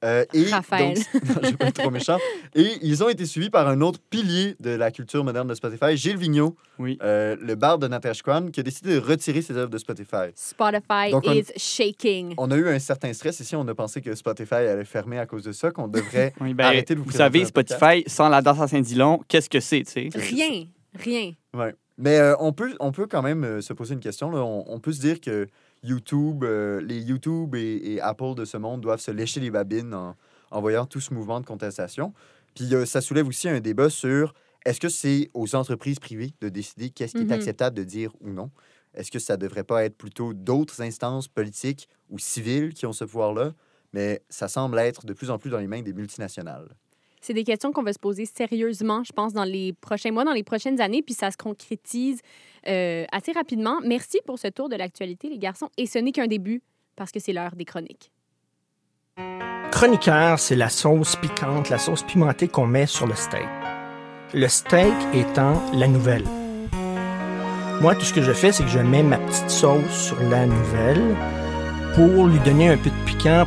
[0.03, 0.95] Euh, et Raphaël.
[0.95, 2.17] donc- Non, je vais pas être trop méchant.
[2.55, 5.95] Et ils ont été suivis par un autre pilier de la culture moderne de Spotify,
[5.95, 6.98] Gilles Vigneault, Oui.
[7.01, 10.31] euh, le bar de Natasha Kwan, qui a décidé de retirer ses œuvres de Spotify.
[10.36, 12.33] Spotify Donc, on- is shaking.
[12.38, 13.55] On a eu un certain stress ici.
[13.55, 16.65] On a pensé que Spotify allait fermer à cause de ça, qu'on devrait Oui, ben,
[16.65, 17.79] arrêter de vous vous savez, podcast.
[17.79, 20.10] Spotify, sans la danse à Saint-Dilon, qu'est-ce que c'est, tu sais?
[20.13, 20.65] Rien,
[21.00, 21.31] rien.
[21.53, 21.74] Ouais.
[21.98, 24.31] Mais euh, on, peut, on peut quand même euh, se poser une question.
[24.31, 24.39] là.
[24.43, 25.48] On, on peut se dire que
[25.83, 29.93] YouTube, euh, les YouTube et, et Apple de ce monde doivent se lécher les babines
[29.93, 30.15] en,
[30.51, 32.13] en voyant tout ce mouvement de contestation.
[32.55, 34.33] Puis euh, ça soulève aussi un débat sur
[34.65, 38.29] est-ce que c'est aux entreprises privées de décider qu'est-ce qui est acceptable de dire ou
[38.29, 38.49] non?
[38.93, 43.03] Est-ce que ça devrait pas être plutôt d'autres instances politiques ou civiles qui ont ce
[43.03, 43.53] pouvoir-là?
[43.91, 46.69] Mais ça semble être de plus en plus dans les mains des multinationales.
[47.23, 50.33] C'est des questions qu'on va se poser sérieusement, je pense, dans les prochains mois, dans
[50.33, 52.19] les prochaines années, puis ça se concrétise
[52.67, 53.79] euh, assez rapidement.
[53.81, 55.69] Merci pour ce tour de l'actualité, les garçons.
[55.77, 56.62] Et ce n'est qu'un début,
[56.97, 58.12] parce que c'est l'heure des chroniques.
[59.71, 63.47] Chroniqueur, c'est la sauce piquante, la sauce pimentée qu'on met sur le steak.
[64.33, 66.25] Le steak étant la nouvelle.
[67.79, 70.45] Moi, tout ce que je fais, c'est que je mets ma petite sauce sur la
[70.45, 71.15] nouvelle
[71.95, 73.45] pour lui donner un peu de piquant.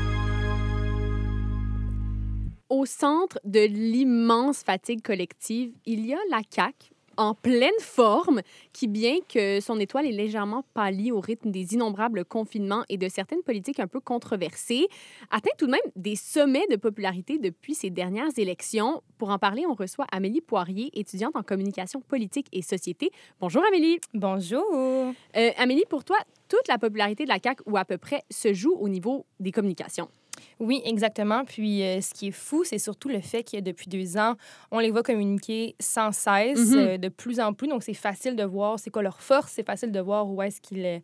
[2.76, 8.42] Au centre de l'immense fatigue collective, il y a la CAQ en pleine forme,
[8.74, 13.08] qui, bien que son étoile est légèrement pâlie au rythme des innombrables confinements et de
[13.08, 14.88] certaines politiques un peu controversées,
[15.30, 19.02] atteint tout de même des sommets de popularité depuis ces dernières élections.
[19.16, 23.10] Pour en parler, on reçoit Amélie Poirier, étudiante en communication politique et société.
[23.40, 24.00] Bonjour Amélie.
[24.12, 24.66] Bonjour.
[24.74, 26.18] Euh, Amélie, pour toi,
[26.50, 29.50] toute la popularité de la CAQ, ou à peu près, se joue au niveau des
[29.50, 30.10] communications?
[30.58, 31.44] Oui, exactement.
[31.44, 34.34] Puis euh, ce qui est fou, c'est surtout le fait que depuis deux ans,
[34.70, 36.78] on les voit communiquer sans cesse, Mhm.
[36.78, 37.68] euh, de plus en plus.
[37.68, 40.60] Donc c'est facile de voir c'est quoi leur force, c'est facile de voir où est-ce
[40.62, 40.98] qu'ils euh,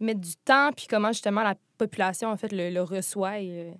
[0.00, 3.72] mettent du temps, puis comment justement la population en fait le, le reçoit et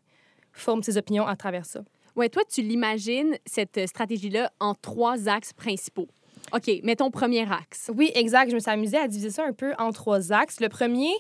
[0.53, 1.81] forme ses opinions à travers ça.
[2.17, 6.09] Ouais, toi, tu l'imagines, cette stratégie-là, en trois axes principaux.
[6.55, 7.91] OK, mettons premier axe.
[7.95, 8.51] Oui, exact.
[8.51, 10.61] Je me suis amusée à diviser ça un peu en trois axes.
[10.61, 11.11] Le premier,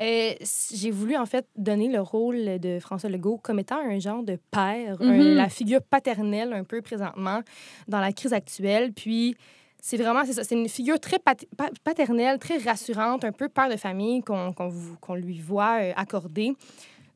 [0.00, 0.32] euh,
[0.74, 4.38] j'ai voulu en fait donner le rôle de François Legault comme étant un genre de
[4.50, 5.34] père, un- Mhm.
[5.36, 7.40] la figure paternelle un peu présentement
[7.88, 8.92] dans la crise actuelle.
[8.92, 9.36] Puis
[9.80, 13.48] c'est vraiment, c'est ça, c'est une figure très pat- pa- paternelle, très rassurante, un peu
[13.48, 16.54] père de famille qu'on qu'on lui voit euh, accorder,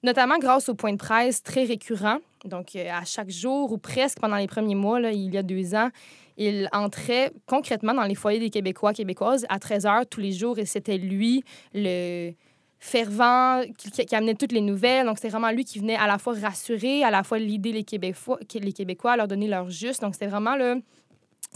[0.02, 2.18] notamment grâce au point de presse très récurrent.
[2.44, 5.42] Donc, euh, à chaque jour ou presque pendant les premiers mois, là, il y a
[5.42, 5.90] deux ans,
[6.36, 10.58] il entrait concrètement dans les foyers des Québécois, Québécoises à 13 heures tous les jours
[10.58, 11.42] et c'était lui
[11.74, 12.32] le
[12.78, 15.06] fervent qui, amenait toutes les nouvelles.
[15.06, 17.84] Donc, c'est vraiment lui qui venait à la fois rassurer, à la fois l'idée les
[17.84, 20.02] Québécois, les Québécois, leur donner leur juste.
[20.02, 20.80] Donc, c'était vraiment le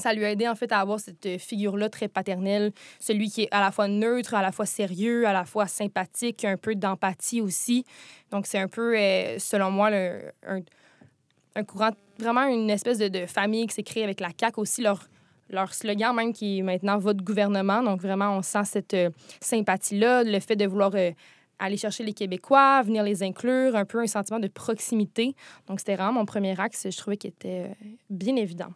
[0.02, 3.42] ça lui a aidé en fait à avoir cette euh, figure-là très paternelle, celui qui
[3.42, 6.74] est à la fois neutre, à la fois sérieux, à la fois sympathique, un peu
[6.74, 7.84] d'empathie aussi.
[8.30, 10.60] Donc c'est un peu, euh, selon moi, un,
[11.54, 15.06] un courant, vraiment une espèce de, famille qui s'est créée avec la CAQ aussi, leur,
[15.50, 17.82] leur slogan même qui est maintenant votre gouvernement.
[17.82, 19.10] Donc vraiment, on sent cette euh,
[19.40, 20.92] sympathie-là, le fait de vouloir
[21.60, 25.36] aller chercher les Québécois, venir les inclure, un peu un sentiment de proximité.
[25.68, 27.70] Donc c'était vraiment mon premier axe, je trouvais qu'il était
[28.10, 28.72] bien évident.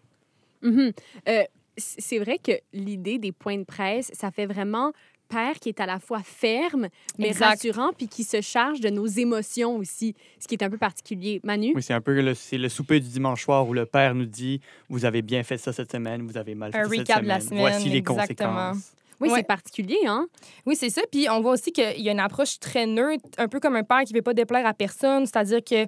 [0.66, 0.92] Mhm.
[1.28, 1.42] Euh,
[1.78, 4.92] c'est vrai que l'idée des points de presse, ça fait vraiment
[5.28, 7.46] père qui est à la fois ferme, mais Exact.
[7.46, 11.40] rassurant, puis qui se charge de nos émotions aussi, ce qui est un peu particulier.
[11.42, 11.72] Manu?
[11.74, 14.24] Oui, c'est un peu le, c'est le souper du dimanche soir où le père nous
[14.26, 16.98] dit Vous avez bien fait ça cette semaine, vous avez mal fait Un ça cette
[17.00, 17.58] recap de la semaine.
[17.60, 18.50] Voici semaine, les exactement.
[18.70, 18.92] conséquences.
[19.18, 19.38] Oui, Ouais.
[19.38, 20.26] c'est particulier, hein?
[20.66, 21.00] Oui, c'est ça.
[21.10, 23.82] Puis on voit aussi qu'il y a une approche très neutre, un peu comme un
[23.82, 25.86] père qui ne veut pas déplaire à personne, c'est-à-dire que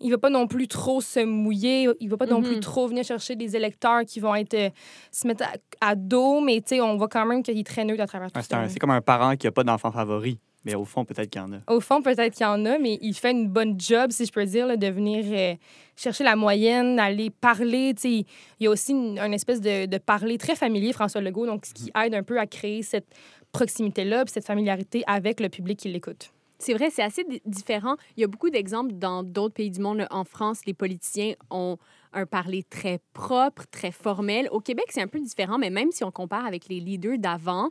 [0.00, 2.60] il va pas non plus trop se mouiller, il va pas non plus Mhm.
[2.60, 4.70] trop venir chercher des électeurs qui vont être euh,
[5.10, 5.44] se mettre
[5.80, 8.06] à, à dos, mais tu sais, on voit quand même qu'il est très neutre à
[8.06, 8.68] travers tout ça.
[8.68, 11.44] c'est comme un parent qui n'a pas d'enfant favori, mais au fond, peut-être qu'il y
[11.44, 11.58] en a.
[11.72, 14.32] Au fond, peut-être qu'il y en a, mais il fait une bonne job, si je
[14.32, 15.54] peux dire, là, de venir euh,
[15.96, 17.92] chercher la moyenne, aller parler.
[17.94, 18.08] tu sais.
[18.60, 21.66] Il y a aussi une, une espèce de, de parler très familier, François Legault, donc
[21.66, 23.06] ce qui aide un peu à créer cette
[23.52, 26.32] proximité-là, cette familiarité avec le public qui l'écoute.
[26.58, 27.96] C'est vrai, c'est assez di- différent.
[28.16, 30.06] Il y a beaucoup d'exemples dans d'autres pays du monde.
[30.10, 31.76] En France, les politiciens ont
[32.12, 34.48] un parler très propre, très formel.
[34.52, 37.70] Au Québec, c'est un peu différent, mais même si on compare avec les leaders d'avant,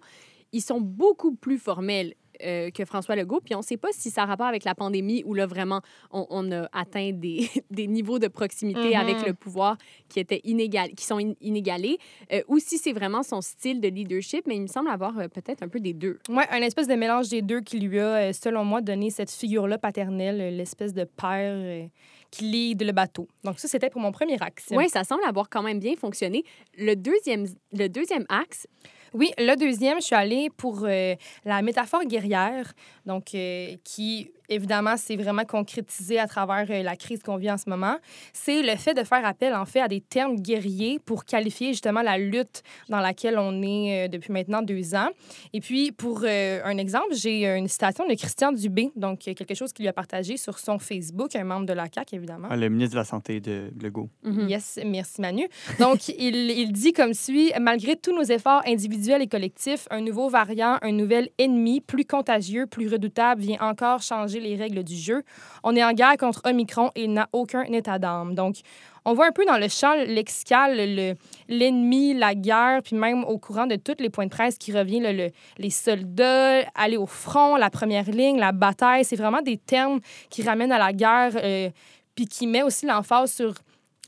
[0.51, 3.41] ils sont beaucoup plus formels euh, que François Legault.
[3.43, 5.81] Puis on ne sait pas si ça a rapport avec la pandémie ou là, vraiment,
[6.11, 8.95] on, on a atteint des, des niveaux de proximité Mhm.
[8.95, 9.77] avec le pouvoir
[10.09, 11.97] qui, étaient inégal, qui sont in- inégalés,
[12.31, 15.27] euh, ou si c'est vraiment son style de leadership, mais il me semble avoir euh,
[15.27, 16.19] peut-être un peu des deux.
[16.29, 19.77] Ouais, un espèce de mélange des deux qui lui a, selon moi, donné cette figure-là
[19.77, 21.87] paternelle, l'espèce de père
[22.31, 23.27] qui lead le bateau.
[23.43, 24.67] Donc ça, c'était pour mon premier axe.
[24.71, 26.43] Oui, ça semble avoir quand même bien fonctionné.
[26.77, 28.65] Le deuxième, le deuxième axe,
[29.13, 31.13] Oui, le deuxième, je suis allée pour euh,
[31.45, 32.73] la métaphore guerrière,
[33.05, 37.57] donc euh, qui, évidemment, s'est vraiment concrétisée à travers euh, la crise qu'on vit en
[37.57, 37.97] ce moment.
[38.33, 42.01] C'est le fait de faire appel, en fait, à des termes guerriers pour qualifier justement
[42.01, 45.09] la lutte dans laquelle on est euh, depuis maintenant deux ans.
[45.53, 49.73] Et puis, pour euh, un exemple, j'ai une citation de Christian Dubé, donc quelque chose
[49.73, 52.47] qu'il lui a partagé sur son Facebook, un membre de la CAQ, évidemment.
[52.51, 54.09] Ah, le ministre de la Santé de Legault.
[54.23, 54.49] Mhm.
[54.49, 55.47] Yes, merci Manu.
[55.79, 60.29] Donc, il, il dit comme suit Malgré tous nos efforts individuels et collectifs, un nouveau
[60.29, 65.23] variant, un nouvel ennemi, plus contagieux, plus redoutable, vient encore changer les règles du jeu.
[65.63, 68.35] On est en guerre contre Omicron et il n'a aucun état d'âme.
[68.35, 68.57] Donc,
[69.05, 71.15] on voit un peu dans le champ lexical le-
[71.49, 74.99] l'ennemi, la guerre, puis même au courant de tous les points de presse qui revient,
[75.01, 79.03] le- le- les soldats, aller au front, la première ligne, la bataille.
[79.03, 81.69] C'est vraiment des termes qui ramènent à la guerre, euh,
[82.15, 83.53] puis qui met aussi l'emphase sur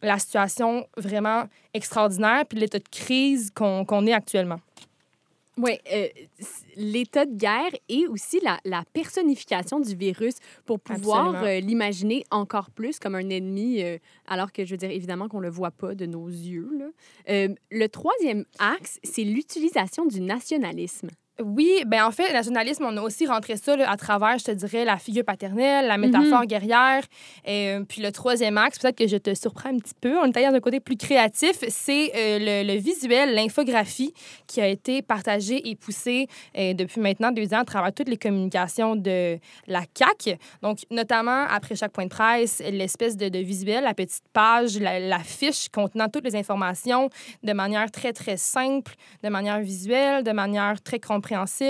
[0.01, 4.59] la situation vraiment extraordinaire puis l'état de crise qu'on qu'on est actuellement.
[5.57, 6.07] Oui, euh,
[6.75, 12.69] l'état de guerre et aussi la, la personnification du virus pour pouvoir euh, l'imaginer encore
[12.71, 15.95] plus comme un ennemi, euh, alors que je veux dire évidemment qu'on le voit pas
[15.95, 16.69] de nos yeux.
[16.77, 17.47] là.
[17.71, 21.09] Le troisième axe, c'est l'utilisation du nationalisme.
[21.43, 24.45] Oui, ben en fait, le nationalisme, on a aussi rentré ça là, à travers, je
[24.45, 27.03] te dirais, la figure paternelle, la métaphore guerrière.
[27.45, 30.37] Et, puis le troisième axe, peut-être que je te surprends un petit peu, on est
[30.37, 34.13] allé dans un côté plus créatif, c'est euh, le, le visuel, l'infographie
[34.47, 38.17] qui a été partagée et poussée euh, depuis maintenant deux ans à travers toutes les
[38.17, 40.37] communications de la CAQ.
[40.61, 45.01] Donc, notamment après chaque point de presse, l'espèce de, de visuel, la petite page, la,
[45.01, 47.09] la fiche contenant toutes les informations
[47.43, 51.24] de manière très, très simple, de manière visuelle, de manière très compréhensible.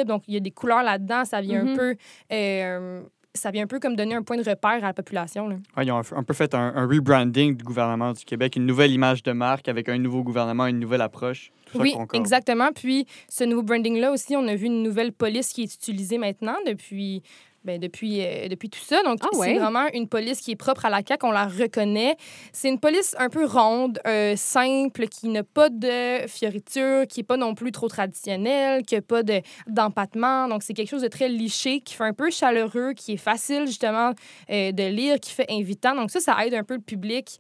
[0.05, 1.25] Donc, il y a des couleurs là-dedans.
[1.25, 1.69] Ça vient Mhm.
[1.71, 1.95] un peu...
[2.31, 3.01] euh,
[3.33, 5.49] ça vient un peu comme donner un point de repère à la population.
[5.49, 5.57] là.
[5.75, 8.91] Ouais, ils ont un, peu fait un, un rebranding du gouvernement du Québec, une nouvelle
[8.93, 11.51] image de marque avec un nouveau gouvernement, une nouvelle approche.
[11.71, 12.69] Tout Oui, exactement.
[12.73, 16.55] Puis, ce nouveau branding-là aussi, on a vu une nouvelle police qui est utilisée maintenant
[16.65, 17.23] depuis,
[17.65, 19.01] ben, depuis, euh, depuis tout ça.
[19.03, 19.57] Donc, Ah c'est ouais?
[19.57, 21.25] vraiment une police qui est propre à la CAQ.
[21.25, 22.15] On la reconnaît.
[22.53, 27.25] C'est une police un peu ronde, euh, simple, qui n'a pas de fioriture, qui n'est
[27.25, 30.47] pas non plus trop traditionnelle, qui n'a pas de- d'empattement.
[30.47, 33.65] Donc, c'est quelque chose de très liché, qui fait un peu chaleureux, qui est facile,
[33.65, 34.11] justement,
[34.51, 35.95] euh, de lire, qui fait invitant.
[35.95, 37.39] Donc, ça, ça aide un peu le public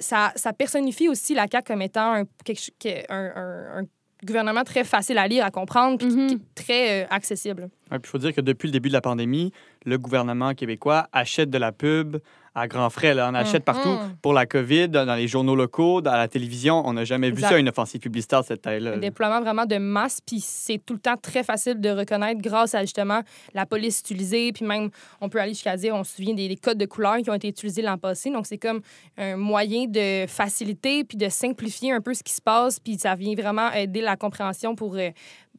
[0.00, 2.70] ça, ça personnifie aussi la CAQ comme étant un, quelque
[3.12, 3.84] un- un
[4.24, 7.68] gouvernement très facile à lire, à comprendre, puis est très euh, accessible.
[7.92, 9.52] Il faut dire que depuis le début de la pandémie,
[9.84, 12.18] le gouvernement québécois achète de la pub
[12.58, 13.14] à grands frais.
[13.14, 13.28] Là.
[13.30, 13.74] On achète Mhm.
[13.74, 16.82] partout pour la COVID, dans les journaux locaux, dans la télévision.
[16.86, 17.48] On n'a jamais Exact.
[17.48, 18.92] vu ça, une offensive publicitaire de cette taille-là.
[18.94, 22.74] Un déploiement vraiment de masse, puis c'est tout le temps très facile de reconnaître grâce
[22.74, 23.20] à justement
[23.54, 24.90] la police utilisée, puis même
[25.20, 27.34] on peut aller jusqu'à dire, on se souvient des, des codes de couleurs qui ont
[27.34, 28.30] été utilisés l'an passé.
[28.30, 28.80] Donc c'est comme
[29.16, 33.14] un moyen de faciliter puis de simplifier un peu ce qui se passe, puis ça
[33.14, 35.10] vient vraiment aider la compréhension pour euh,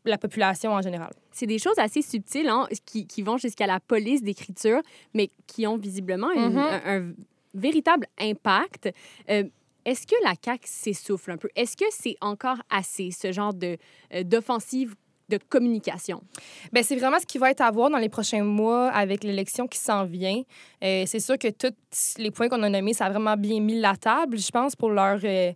[0.05, 1.11] la population en général.
[1.31, 4.81] C'est des choses assez subtiles hein, qui, qui vont jusqu'à la police d'écriture,
[5.13, 6.57] mais qui ont visiblement une- Mhm.
[6.57, 7.13] un, un
[7.53, 8.89] véritable impact.
[9.29, 9.43] Euh,
[9.85, 11.49] est-ce que la CAQ s'essouffle un peu?
[11.55, 13.77] Est-ce que c'est encore assez, ce genre de,
[14.13, 14.95] euh, d'offensive
[15.29, 16.21] de communication?
[16.73, 19.67] Ben, c'est vraiment ce qui va être à voir dans les prochains mois avec l'élection
[19.67, 20.41] qui s'en vient.
[20.83, 21.73] Euh, c'est sûr que tous
[22.17, 24.89] les points qu'on a nommés, ça a vraiment bien mis la table, je pense, pour
[24.89, 25.51] leur, euh,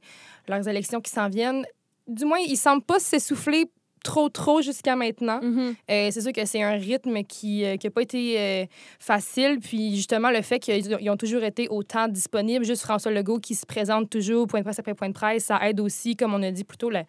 [0.47, 1.65] leurs élections qui s'en viennent.
[2.07, 3.65] Du moins, ils semblent pas s'essouffler
[4.03, 5.39] trop, trop jusqu'à maintenant.
[5.41, 5.75] Mhm.
[5.89, 8.65] Euh, c'est sûr que c'est un rythme qui n'a pas été euh,
[8.99, 9.59] facile.
[9.61, 13.39] Puis justement, le fait qu'ils ont- ils ont toujours été autant disponibles, juste François Legault
[13.39, 16.33] qui se présente toujours point de presse après point de presse, ça aide aussi, comme
[16.33, 16.99] on a dit plutôt, le,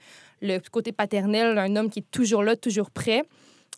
[0.41, 3.23] le côté paternel, un homme qui est toujours là, toujours prêt.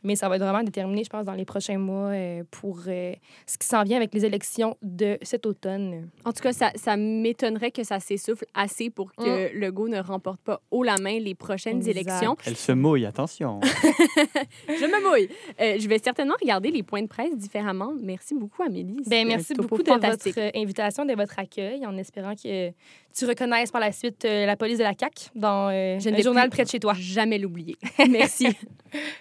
[0.04, 3.12] Mais ça va être vraiment déterminé, je pense, dans les prochains mois euh, pour euh,
[3.46, 6.08] ce qui s'en vient avec les élections de cet automne.
[6.24, 10.40] En tout cas, ça, ça m'étonnerait que ça s'essouffle assez pour que Legault ne remporte
[10.40, 11.90] pas haut la main les prochaines Exact.
[11.90, 12.36] élections.
[12.46, 13.60] Elle se mouille, attention.
[14.68, 15.28] Je me mouille.
[15.60, 17.92] Euh, je vais certainement regarder les points de presse différemment.
[18.00, 18.96] Merci beaucoup, Amélie.
[19.06, 22.70] Ben, C'est merci beaucoup de votre invitation, de votre accueil, en espérant que
[23.16, 26.22] tu reconnaisses par la suite euh, la police de la CAQ dans euh, Je vais
[26.22, 26.94] journal près de chez toi.
[26.98, 27.76] Jamais l'oublier.
[28.10, 28.48] Merci.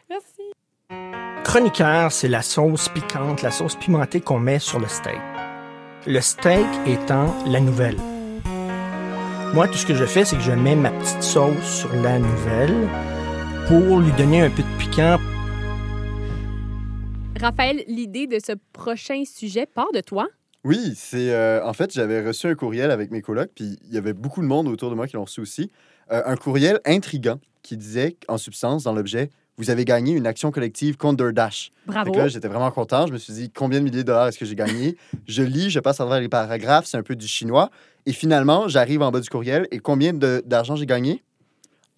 [0.09, 0.34] Merci.
[1.43, 5.19] Chroniqueur, c'est la sauce piquante, la sauce pimentée qu'on met sur le steak.
[6.07, 7.97] Le steak étant la nouvelle.
[9.53, 12.19] Moi, tout ce que je fais, c'est que je mets ma petite sauce sur la
[12.19, 12.89] nouvelle
[13.67, 15.17] pour lui donner un peu de piquant.
[17.39, 20.27] Raphaël, l'idée de ce prochain sujet part de toi?
[20.63, 23.97] Oui, c'est euh, en fait, j'avais reçu un courriel avec mes colocs, puis il y
[23.97, 25.71] avait beaucoup de monde autour de moi qui l'ont reçu aussi.
[26.11, 30.51] Euh, un courriel intrigant qui disait, en substance, dans l'objet, vous avez gagné une action
[30.51, 31.71] collective contre DoorDash.
[31.85, 32.05] Bravo.
[32.11, 33.07] Fait que là, j'étais vraiment content.
[33.07, 34.97] Je me suis dit, combien de milliers de dollars est-ce que j'ai gagné?
[35.27, 37.69] je lis, je passe à travers les paragraphes, c'est un peu du chinois.
[38.05, 41.23] Et finalement, j'arrive en bas du courriel et combien de- d'argent j'ai gagné?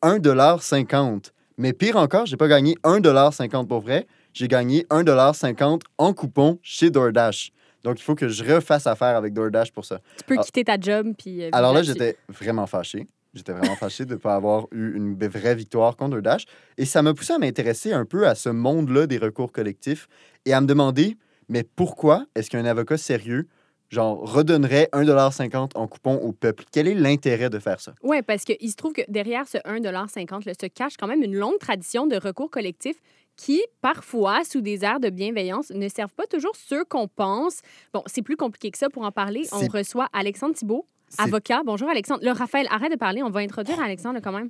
[0.03, 4.05] 1,50 Mais pire encore, j'ai pas gagné 1,50 pour vrai.
[4.33, 7.51] J'ai gagné 1,50 en coupon chez DoorDash.
[7.83, 9.99] Donc, il faut que je refasse affaire avec DoorDash pour ça.
[10.17, 10.43] Tu peux Ah.
[10.43, 11.43] quitter ta job puis.
[11.43, 13.07] euh, Alors là, j'étais vraiment fâché.
[13.37, 16.45] J'étais vraiment fâché de ne pas avoir eu une vraie victoire contre DoorDash.
[16.77, 20.07] Et ça m'a poussé à m'intéresser un peu à ce monde-là des recours collectifs
[20.45, 21.17] et à me demander,
[21.49, 23.47] mais pourquoi est-ce qu'un avocat sérieux,
[23.89, 26.65] genre, redonnerait 1,50 en coupon au peuple?
[26.71, 27.93] Quel est l'intérêt de faire ça?
[28.03, 31.35] Oui, parce qu'il se trouve que derrière ce 1,50 là, se cache quand même une
[31.35, 32.97] longue tradition de recours collectif
[33.37, 37.61] qui, parfois, sous des airs de bienveillance, ne servent pas toujours ceux qu'on pense.
[37.93, 39.43] Bon, c'est plus compliqué que ça pour en parler.
[39.51, 41.61] On reçoit Alexandre Thibault, avocat.
[41.65, 42.23] Bonjour, Alexandre.
[42.23, 43.23] Là, Raphaël, arrête de parler.
[43.23, 44.49] On va introduire Alexandre quand même.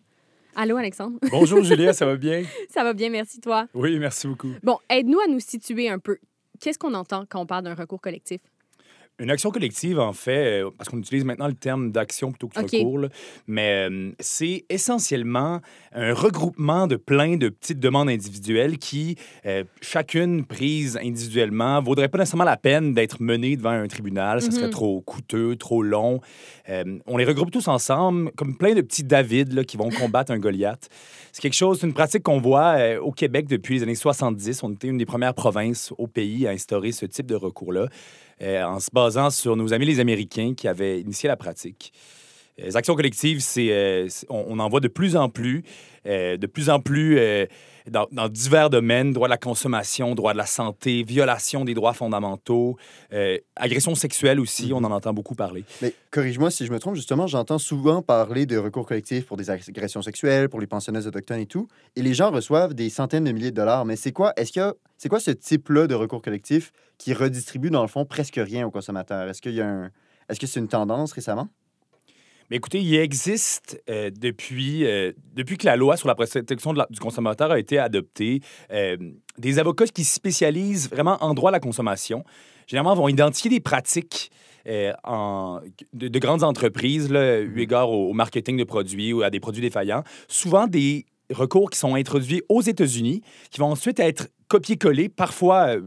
[0.55, 1.19] Allô, Alexandre?
[1.31, 2.43] Bonjour Julia, ça va bien?
[2.69, 3.67] Ça va bien, merci, toi.
[3.75, 4.49] Oui, merci beaucoup.
[4.63, 6.17] Bon, aide-nous à nous situer un peu.
[6.59, 8.41] Qu'est-ce qu'on entend quand on parle d'un recours collectif?
[9.19, 12.59] Une action collective, en fait, euh, parce qu'on utilise maintenant le terme d'action plutôt que
[12.59, 12.71] de OK.
[12.71, 13.09] recours, là,
[13.47, 15.59] mais euh, c'est essentiellement
[15.93, 19.15] un regroupement de plein de petites demandes individuelles qui,
[19.47, 24.41] euh, chacune prise individuellement, vaudrait pas nécessairement la peine d'être menée devant un tribunal.
[24.41, 24.71] Ça serait Mhm.
[24.71, 26.21] trop coûteux, trop long.
[26.69, 30.31] Euh, on les regroupe tous ensemble comme plein de petits David là, qui vont combattre
[30.31, 30.89] un Goliath.
[31.31, 34.61] C'est quelque chose, c'est une pratique qu'on voit au Québec depuis les années 70.
[34.63, 37.87] On était une des premières provinces au pays à instaurer ce type de recours-là,
[38.41, 41.91] euh, en se basant sur nos amis les Américains qui avaient initié la pratique.
[42.59, 45.63] Euh, Les actions collectives, euh, c'est- on, on en voit de plus en plus,
[46.07, 47.45] euh, de plus en plus euh,
[47.89, 51.93] dans, dans divers domaines, droit de la consommation, droit de la santé, violation des droits
[51.93, 52.77] fondamentaux,
[53.13, 55.63] euh, agression sexuelle aussi, on en entend beaucoup parler.
[55.81, 59.49] Mais corrige-moi si je me trompe, justement, j'entends souvent parler de recours collectifs pour des
[59.49, 63.31] agressions sexuelles, pour les pensionnats autochtones et tout, et les gens reçoivent des centaines de
[63.31, 63.85] milliers de dollars.
[63.85, 67.83] Mais c'est quoi, est-ce a- c'est quoi ce type-là de recours collectif qui redistribue, dans
[67.83, 69.29] le fond, presque rien aux consommateurs?
[69.29, 69.91] Est-ce qu'il y a un...
[70.29, 71.47] Est-ce que c'est une tendance récemment?
[72.49, 76.77] Mais écoutez, il existe euh, depuis, euh, depuis que la loi sur la protection de
[76.79, 78.39] la- du consommateur a été adoptée,
[78.71, 78.95] euh,
[79.37, 82.23] des avocats qui se spécialisent vraiment en droit à la consommation,
[82.67, 84.31] généralement vont identifier des pratiques
[85.05, 85.61] en,
[85.93, 89.39] de, de grandes entreprises, là, eu égard au, au marketing de produits ou à des
[89.39, 95.09] produits défaillants, souvent des recours qui sont introduits aux États-Unis, qui vont ensuite être copier-coller,
[95.09, 95.81] parfois euh,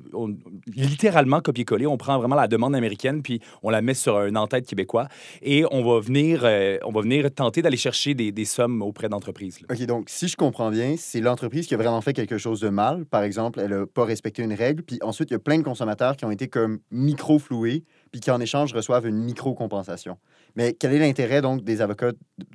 [0.67, 1.87] littéralement copier-coller.
[1.87, 5.09] On prend vraiment la demande américaine puis on la met sur un en-tête québécois
[5.43, 9.59] et on va venir, euh, on va venir tenter d'aller chercher des, sommes auprès d'entreprises.
[9.71, 12.69] OK, donc si je comprends bien, c'est l'entreprise qui a vraiment fait quelque chose de
[12.69, 13.05] mal.
[13.07, 14.83] Par exemple, elle n'a pas respecté une règle.
[14.83, 18.31] Puis ensuite, il y a plein de consommateurs qui ont été comme micro-floués, puis qui
[18.31, 20.19] en échange reçoivent une micro-compensation.
[20.57, 22.13] Mais quel est l'intérêt donc des avocats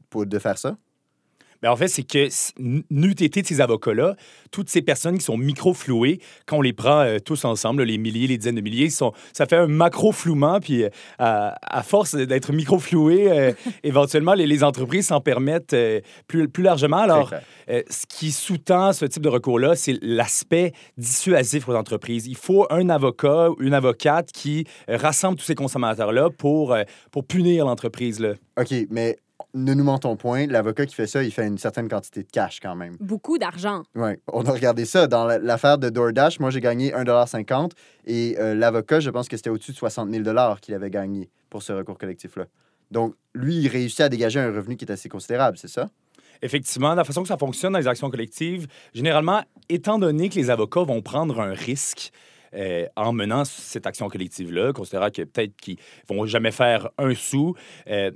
[0.09, 0.77] pour, de faire ça?
[1.65, 2.27] Ben, en fait, c'est que
[2.59, 4.15] n'eût été de ces avocats-là,
[4.51, 8.27] toutes ces personnes qui sont micro-flouées, quand on les prend euh, tous ensemble, les milliers,
[8.27, 10.59] les dizaines de milliers, sont, ça fait un macro-flouement.
[10.59, 13.51] Puis euh, à, à force d'être micro-floués, euh,
[13.83, 15.75] éventuellement, les, les entreprises s'en permettent
[16.27, 16.97] plus, plus largement.
[16.97, 17.33] Alors,
[17.67, 22.27] ce qui sous-tend ce type de recours-là, c'est l'aspect dissuasif aux entreprises.
[22.27, 26.77] Il faut un avocat ou une avocate qui rassemble tous ces consommateurs-là pour,
[27.09, 28.23] pour punir l'entreprise.
[28.55, 29.17] OK, mais
[29.53, 32.59] ne nous mentons point, l'avocat qui fait ça, il fait une certaine quantité de cash
[32.61, 32.95] quand même.
[32.99, 33.83] Beaucoup d'argent.
[33.95, 35.07] Oui, on a regardé ça.
[35.07, 37.71] Dans la- l'affaire de DoorDash, moi, j'ai gagné 1,50
[38.05, 40.23] et euh, l'avocat, je pense que c'était au-dessus de 60 000
[40.61, 42.45] qu'il avait gagné pour ce recours collectif-là.
[42.91, 45.89] Donc, lui, il réussit à dégager un revenu qui est assez considérable, c'est ça?
[46.41, 50.49] effectivement, la façon que ça fonctionne dans les actions collectives, généralement, étant donné que les
[50.49, 52.11] avocats vont prendre un risque
[52.53, 55.77] euh, en menant cette action collective-là, considérant que peut-être qu'ils
[56.09, 57.55] vont jamais faire un sou,
[57.89, 58.11] euh,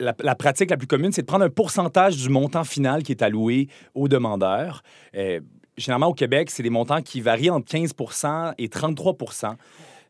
[0.00, 3.12] la, la pratique la plus commune, c'est de prendre un pourcentage du montant final qui
[3.12, 4.82] est alloué aux demandeurs.
[5.14, 5.40] Euh,
[5.76, 9.16] généralement, au Québec, c'est des montants qui varient entre 15% et 33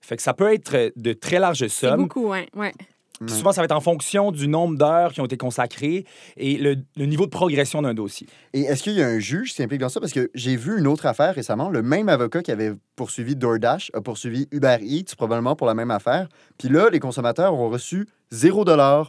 [0.01, 2.03] Fait que ça peut être de très larges sommes.
[2.03, 2.49] beaucoup, ouais.
[2.55, 2.73] ouais.
[3.27, 6.05] Puis Souvent, ça va être en fonction du nombre d'heures qui ont été consacrées
[6.37, 8.27] et le, le niveau de progression d'un dossier.
[8.53, 10.01] Et est-ce qu'il y a un juge qui s'implique dans ça?
[10.01, 11.69] Parce que j'ai vu une autre affaire récemment.
[11.71, 15.91] Le même avocat qui avait poursuivi DoorDash a poursuivi Uber Eats, probablement pour la même
[15.91, 16.29] affaire.
[16.59, 18.65] Puis là, les consommateurs ont reçu 0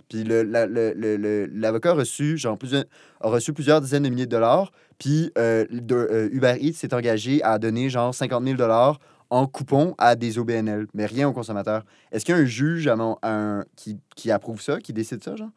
[0.09, 2.85] Puis le- la- le- le- le- l'avocat a reçu, genre, plusieurs,
[3.21, 4.71] a reçu plusieurs dizaines de milliers de dollars.
[4.97, 8.55] Puis euh, de- euh, Uber Eats s'est engagé à donner, genre, 50 000
[9.29, 11.85] en coupons à des OBNL, mais rien aux consommateurs.
[12.11, 12.87] Est-ce qu'il y a un juge
[13.23, 15.49] un- qui, qui approuve ça, qui décide ça, genre?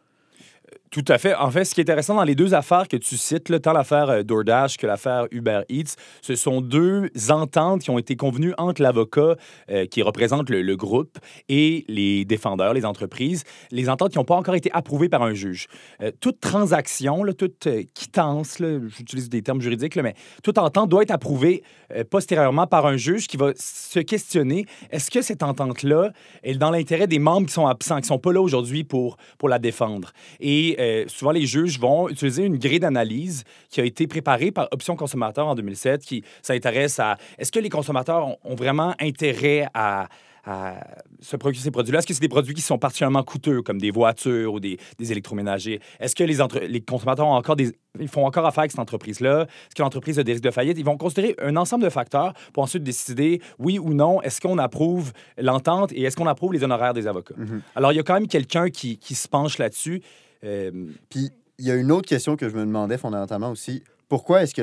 [0.93, 1.35] Tout à fait.
[1.35, 4.11] En fait, ce qui est intéressant dans les deux affaires que tu cites, tant l'affaire
[4.11, 8.83] euh, DoorDash que l'affaire Uber Eats, ce sont deux ententes qui ont été convenues entre
[8.83, 9.37] l'avocat
[9.71, 13.45] euh, qui représente le, groupe et les défendeurs, les entreprises.
[13.71, 15.67] Les ententes qui n'ont pas encore été approuvées par un juge.
[16.03, 21.63] Euh, toute transaction, toute quittance, j'utilise des termes juridiques, mais toute entente doit être approuvée
[22.11, 26.11] postérieurement par un juge qui va se questionner est-ce que cette entente-là
[26.43, 29.17] est dans l'intérêt des membres qui sont absents, qui ne sont pas là aujourd'hui pour,
[29.39, 30.13] pour la défendre?
[30.41, 34.69] Et euh, souvent, les juges vont utiliser une grille d'analyse qui a été préparée par
[34.73, 39.67] Option Consommateur en 2007, qui s'intéresse à est-ce que les consommateurs ont, ont vraiment intérêt
[39.75, 40.09] à
[40.45, 40.75] à
[41.21, 42.01] se procurer ces produits-là?
[42.01, 45.13] Est-ce que c'est des produits qui sont particulièrement coûteux, comme des voitures ou des, des
[45.13, 45.79] électroménagers?
[46.01, 48.81] Est-ce que les, entre- les consommateurs ont encore des, ils font encore affaire avec cette
[48.81, 49.43] entreprise-là?
[49.43, 50.77] Est-ce que l'entreprise a des risques de faillite?
[50.79, 54.59] Ils vont considérer un ensemble de facteurs pour ensuite décider oui ou non, est-ce qu'on
[54.59, 57.37] approuve l'entente et est-ce qu'on approuve les honoraires des avocats?
[57.77, 60.03] Alors, il y a quand même quelqu'un qui, qui se penche là-dessus.
[60.45, 60.71] Euh,
[61.09, 63.83] Puis il y a une autre question que je me demandais fondamentalement aussi.
[64.09, 64.63] Pourquoi est-ce que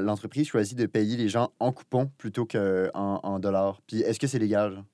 [0.00, 2.90] l'entreprise choisit de payer les gens en coupons plutôt qu'en
[3.22, 3.80] en dollars?
[3.86, 4.74] Puis est-ce que c'est légal?
[4.74, 4.84] genre?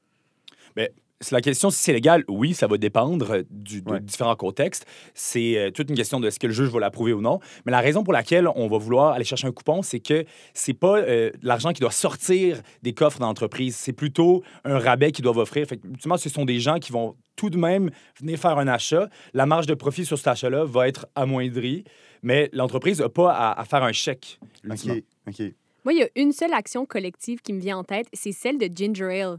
[1.20, 4.00] C'est la question si c'est légal, oui, ça va dépendre euh, du, de Ouais.
[4.00, 4.87] différents contextes.
[5.14, 7.40] C'est euh, toute une question de est-ce que le juge va l'approuver ou non.
[7.66, 10.74] Mais la raison pour laquelle on va vouloir aller chercher un coupon, c'est que c'est
[10.74, 15.38] pas euh, l'argent qui doit sortir des coffres d'entreprise, c'est plutôt un rabais qu'ils doivent
[15.38, 15.66] offrir.
[15.66, 18.68] Fait que, ultimement, ce sont des gens qui vont tout de même venir faire un
[18.68, 19.09] achat.
[19.35, 21.83] La marge de profit sur cet achat-là va être amoindrie,
[22.22, 24.38] mais l'entreprise n'a pas à, à faire un chèque.
[24.70, 24.88] OK,
[25.26, 25.40] OK.
[25.85, 28.59] Moi, il y a une seule action collective qui me vient en tête, c'est celle
[28.59, 29.38] de Ginger Ale.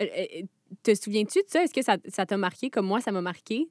[0.00, 0.42] Euh, euh,
[0.82, 1.62] te souviens-tu de ça?
[1.62, 3.68] Est-ce que ça ça t'a marqué comme moi, ça m'a marqué?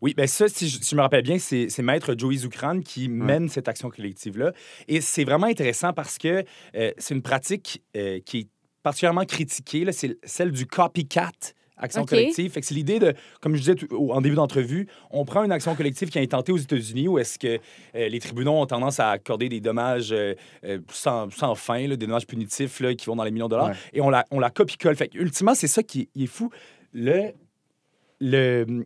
[0.00, 2.80] Oui, bien ça, si je, si je me rappelle bien, c'est c'est Maître Joey Zoukran
[2.80, 4.52] qui mène cette action collective-là.
[4.88, 8.48] Et c'est vraiment intéressant parce que euh, c'est une pratique euh, qui est
[8.82, 9.84] particulièrement critiquée.
[9.84, 9.92] là.
[9.92, 11.30] C'est celle du copycat
[11.76, 12.52] action collective.
[12.52, 15.74] Fait que c'est l'idée de, comme je disais en début d'entrevue, on prend une action
[15.74, 17.58] collective qui a été tentée aux États-Unis où est-ce que
[17.94, 20.34] euh, les tribunaux ont tendance à accorder des dommages euh,
[20.64, 23.50] euh, sans, sans fin, là, des dommages punitifs là, qui vont dans les millions de
[23.50, 23.70] dollars.
[23.70, 23.76] Ouais.
[23.92, 24.96] Et on la, on la copie-colle.
[24.96, 26.50] Fait que, ultimement, c'est ça qui est, fou.
[26.92, 27.32] Le,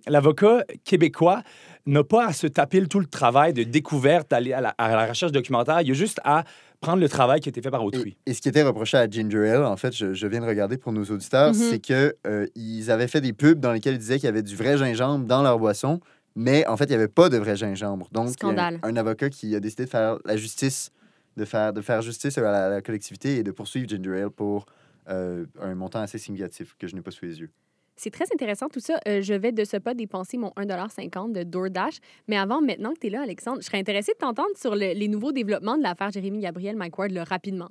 [0.09, 1.43] l'avocat québécois
[1.87, 4.97] n'a pas à se taper le- tout le travail de découverte, d'aller à la, à
[4.97, 5.81] la recherche documentaire.
[5.83, 6.45] Il a juste à
[6.81, 8.17] prendre le travail qui a été fait par autrui.
[8.27, 10.77] Et ce qui était reproché à Ginger Ale, en fait, je, je viens de regarder
[10.79, 11.55] pour nos auditeurs, Mhm.
[11.55, 14.43] c'est que euh, ils avaient fait des pubs dans lesquels ils disaient qu'il y avait
[14.43, 16.01] du vrai gingembre dans leur boisson,
[16.37, 18.09] mais en fait, il n'y avait pas de vrai gingembre.
[18.13, 18.79] Donc, Scandale.
[18.83, 20.91] un, un avocat qui a décidé de faire la justice,
[21.37, 24.31] de faire, de faire justice à la, à la collectivité et de poursuivre Ginger Ale
[24.31, 24.67] pour
[25.09, 27.51] euh, un montant assez significatif que je n'ai pas sous les yeux.
[27.99, 28.99] C'est très intéressant tout ça.
[29.09, 31.97] Euh, je vais de ce pas dépenser mon 1,50 de DoorDash.
[32.29, 34.95] Mais avant, maintenant que tu es là, Alexandre, je serais intéressée de t'entendre sur le-
[34.95, 37.69] les nouveaux développements de l'affaire Jérémy Gabriel Mike Ward là, rapidement.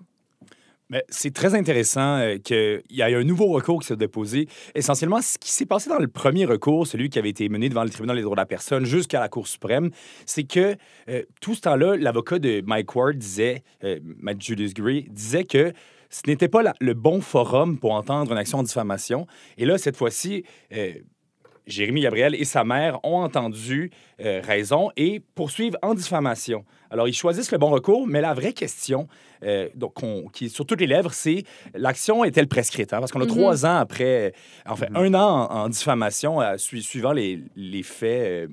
[1.10, 4.48] C'est très intéressant euh, qu'il y ait un nouveau recours qui s'est déposé.
[4.74, 7.84] Essentiellement, ce qui s'est passé dans le premier recours, celui qui avait été mené devant
[7.84, 9.90] le tribunal des droits de la personne jusqu'à la Cour suprême,
[10.26, 10.78] c'est que
[11.10, 13.64] euh, tout ce temps-là, l'avocat de Mike Ward disait,
[14.22, 15.74] Matt Julius Gray, disait que
[16.10, 19.28] ce n'était pas la- le bon forum pour entendre une action en diffamation.
[19.58, 20.44] Et là, cette fois-ci,
[20.74, 20.94] euh,
[21.66, 23.92] Jérémy Gabriel et sa mère ont entendu
[24.22, 26.64] euh, raison et poursuivent en diffamation.
[26.90, 29.08] Alors, ils choisissent le bon recours, mais la vraie question
[29.44, 29.94] euh, donc,
[30.32, 31.44] qui est sur toutes les lèvres, c'est
[31.76, 32.94] l'action est-elle prescrite?
[32.94, 33.00] hein?
[33.00, 33.30] Parce qu'on a Mhm.
[33.30, 34.34] trois ans après,
[34.66, 38.50] en fait, un an en, en diffamation, euh, sui- suivant les, les faits.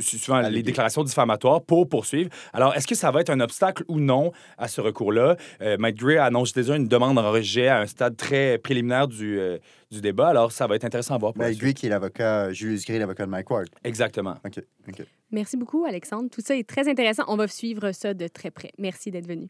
[0.00, 2.30] Suivant les déclarations diffamatoires pour poursuivre.
[2.52, 5.36] Alors, est-ce que ça va être un obstacle ou non à ce recours-là?
[5.60, 9.38] Euh, Mike Gray annonce déjà une demande en rejet à un stade très préliminaire du,
[9.38, 9.58] euh,
[9.90, 10.28] du débat.
[10.28, 11.32] Alors, ça va être intéressant à voir.
[11.34, 11.58] suite.
[11.58, 13.68] Gray, qui est l'avocat, Julius Gray, l'avocat de Mike Ward.
[13.84, 14.36] Exactement.
[14.44, 15.02] OK, OK.
[15.30, 16.28] Merci beaucoup, Alexandre.
[16.30, 17.24] Tout ça est très intéressant.
[17.28, 18.72] On va suivre ça de très près.
[18.78, 19.48] Merci d'être venu.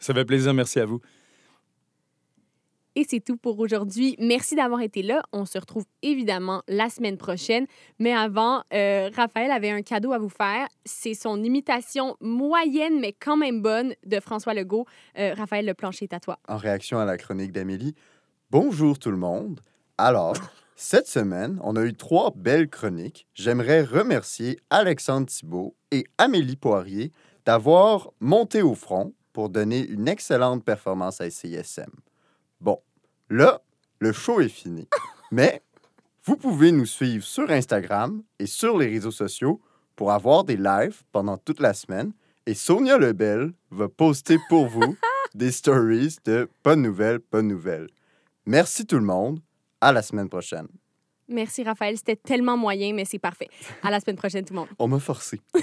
[0.00, 0.52] Ça fait plaisir.
[0.54, 1.00] Merci à vous.
[2.96, 4.14] Et c'est tout pour aujourd'hui.
[4.20, 5.22] Merci d'avoir été là.
[5.32, 7.66] On se retrouve évidemment la semaine prochaine.
[7.98, 10.68] Mais avant, euh, Raphaël avait un cadeau à vous faire.
[10.84, 14.86] C'est son imitation moyenne, mais quand même bonne de François Legault.
[15.18, 16.38] Euh, Raphaël, le plancher est à toi.
[16.48, 17.94] En réaction à la chronique d'Amélie,
[18.50, 19.60] bonjour tout le monde.
[19.98, 20.36] Alors,
[20.76, 23.26] cette semaine, on a eu trois belles chroniques.
[23.34, 27.10] J'aimerais remercier Alexandre Thibault et Amélie Poirier
[27.44, 31.90] d'avoir monté au front pour donner une excellente performance à CISM.
[32.64, 32.80] Bon,
[33.28, 33.60] là,
[33.98, 34.88] le show est fini.
[35.30, 35.60] Mais
[36.24, 39.60] vous pouvez nous suivre sur Instagram et sur les réseaux sociaux
[39.94, 42.12] pour avoir des lives pendant toute la semaine.
[42.46, 44.96] Et Sonia Lebel va poster pour vous
[45.34, 47.88] des stories de bonnes nouvelles, bonnes nouvelles.
[48.46, 49.40] Merci tout le monde.
[49.82, 50.68] À la semaine prochaine.
[51.28, 51.98] Merci, Raphaël.
[51.98, 53.50] C'était tellement moyen, mais c'est parfait.
[53.82, 54.68] À la semaine prochaine, tout le monde.
[54.78, 55.38] On m'a forcé.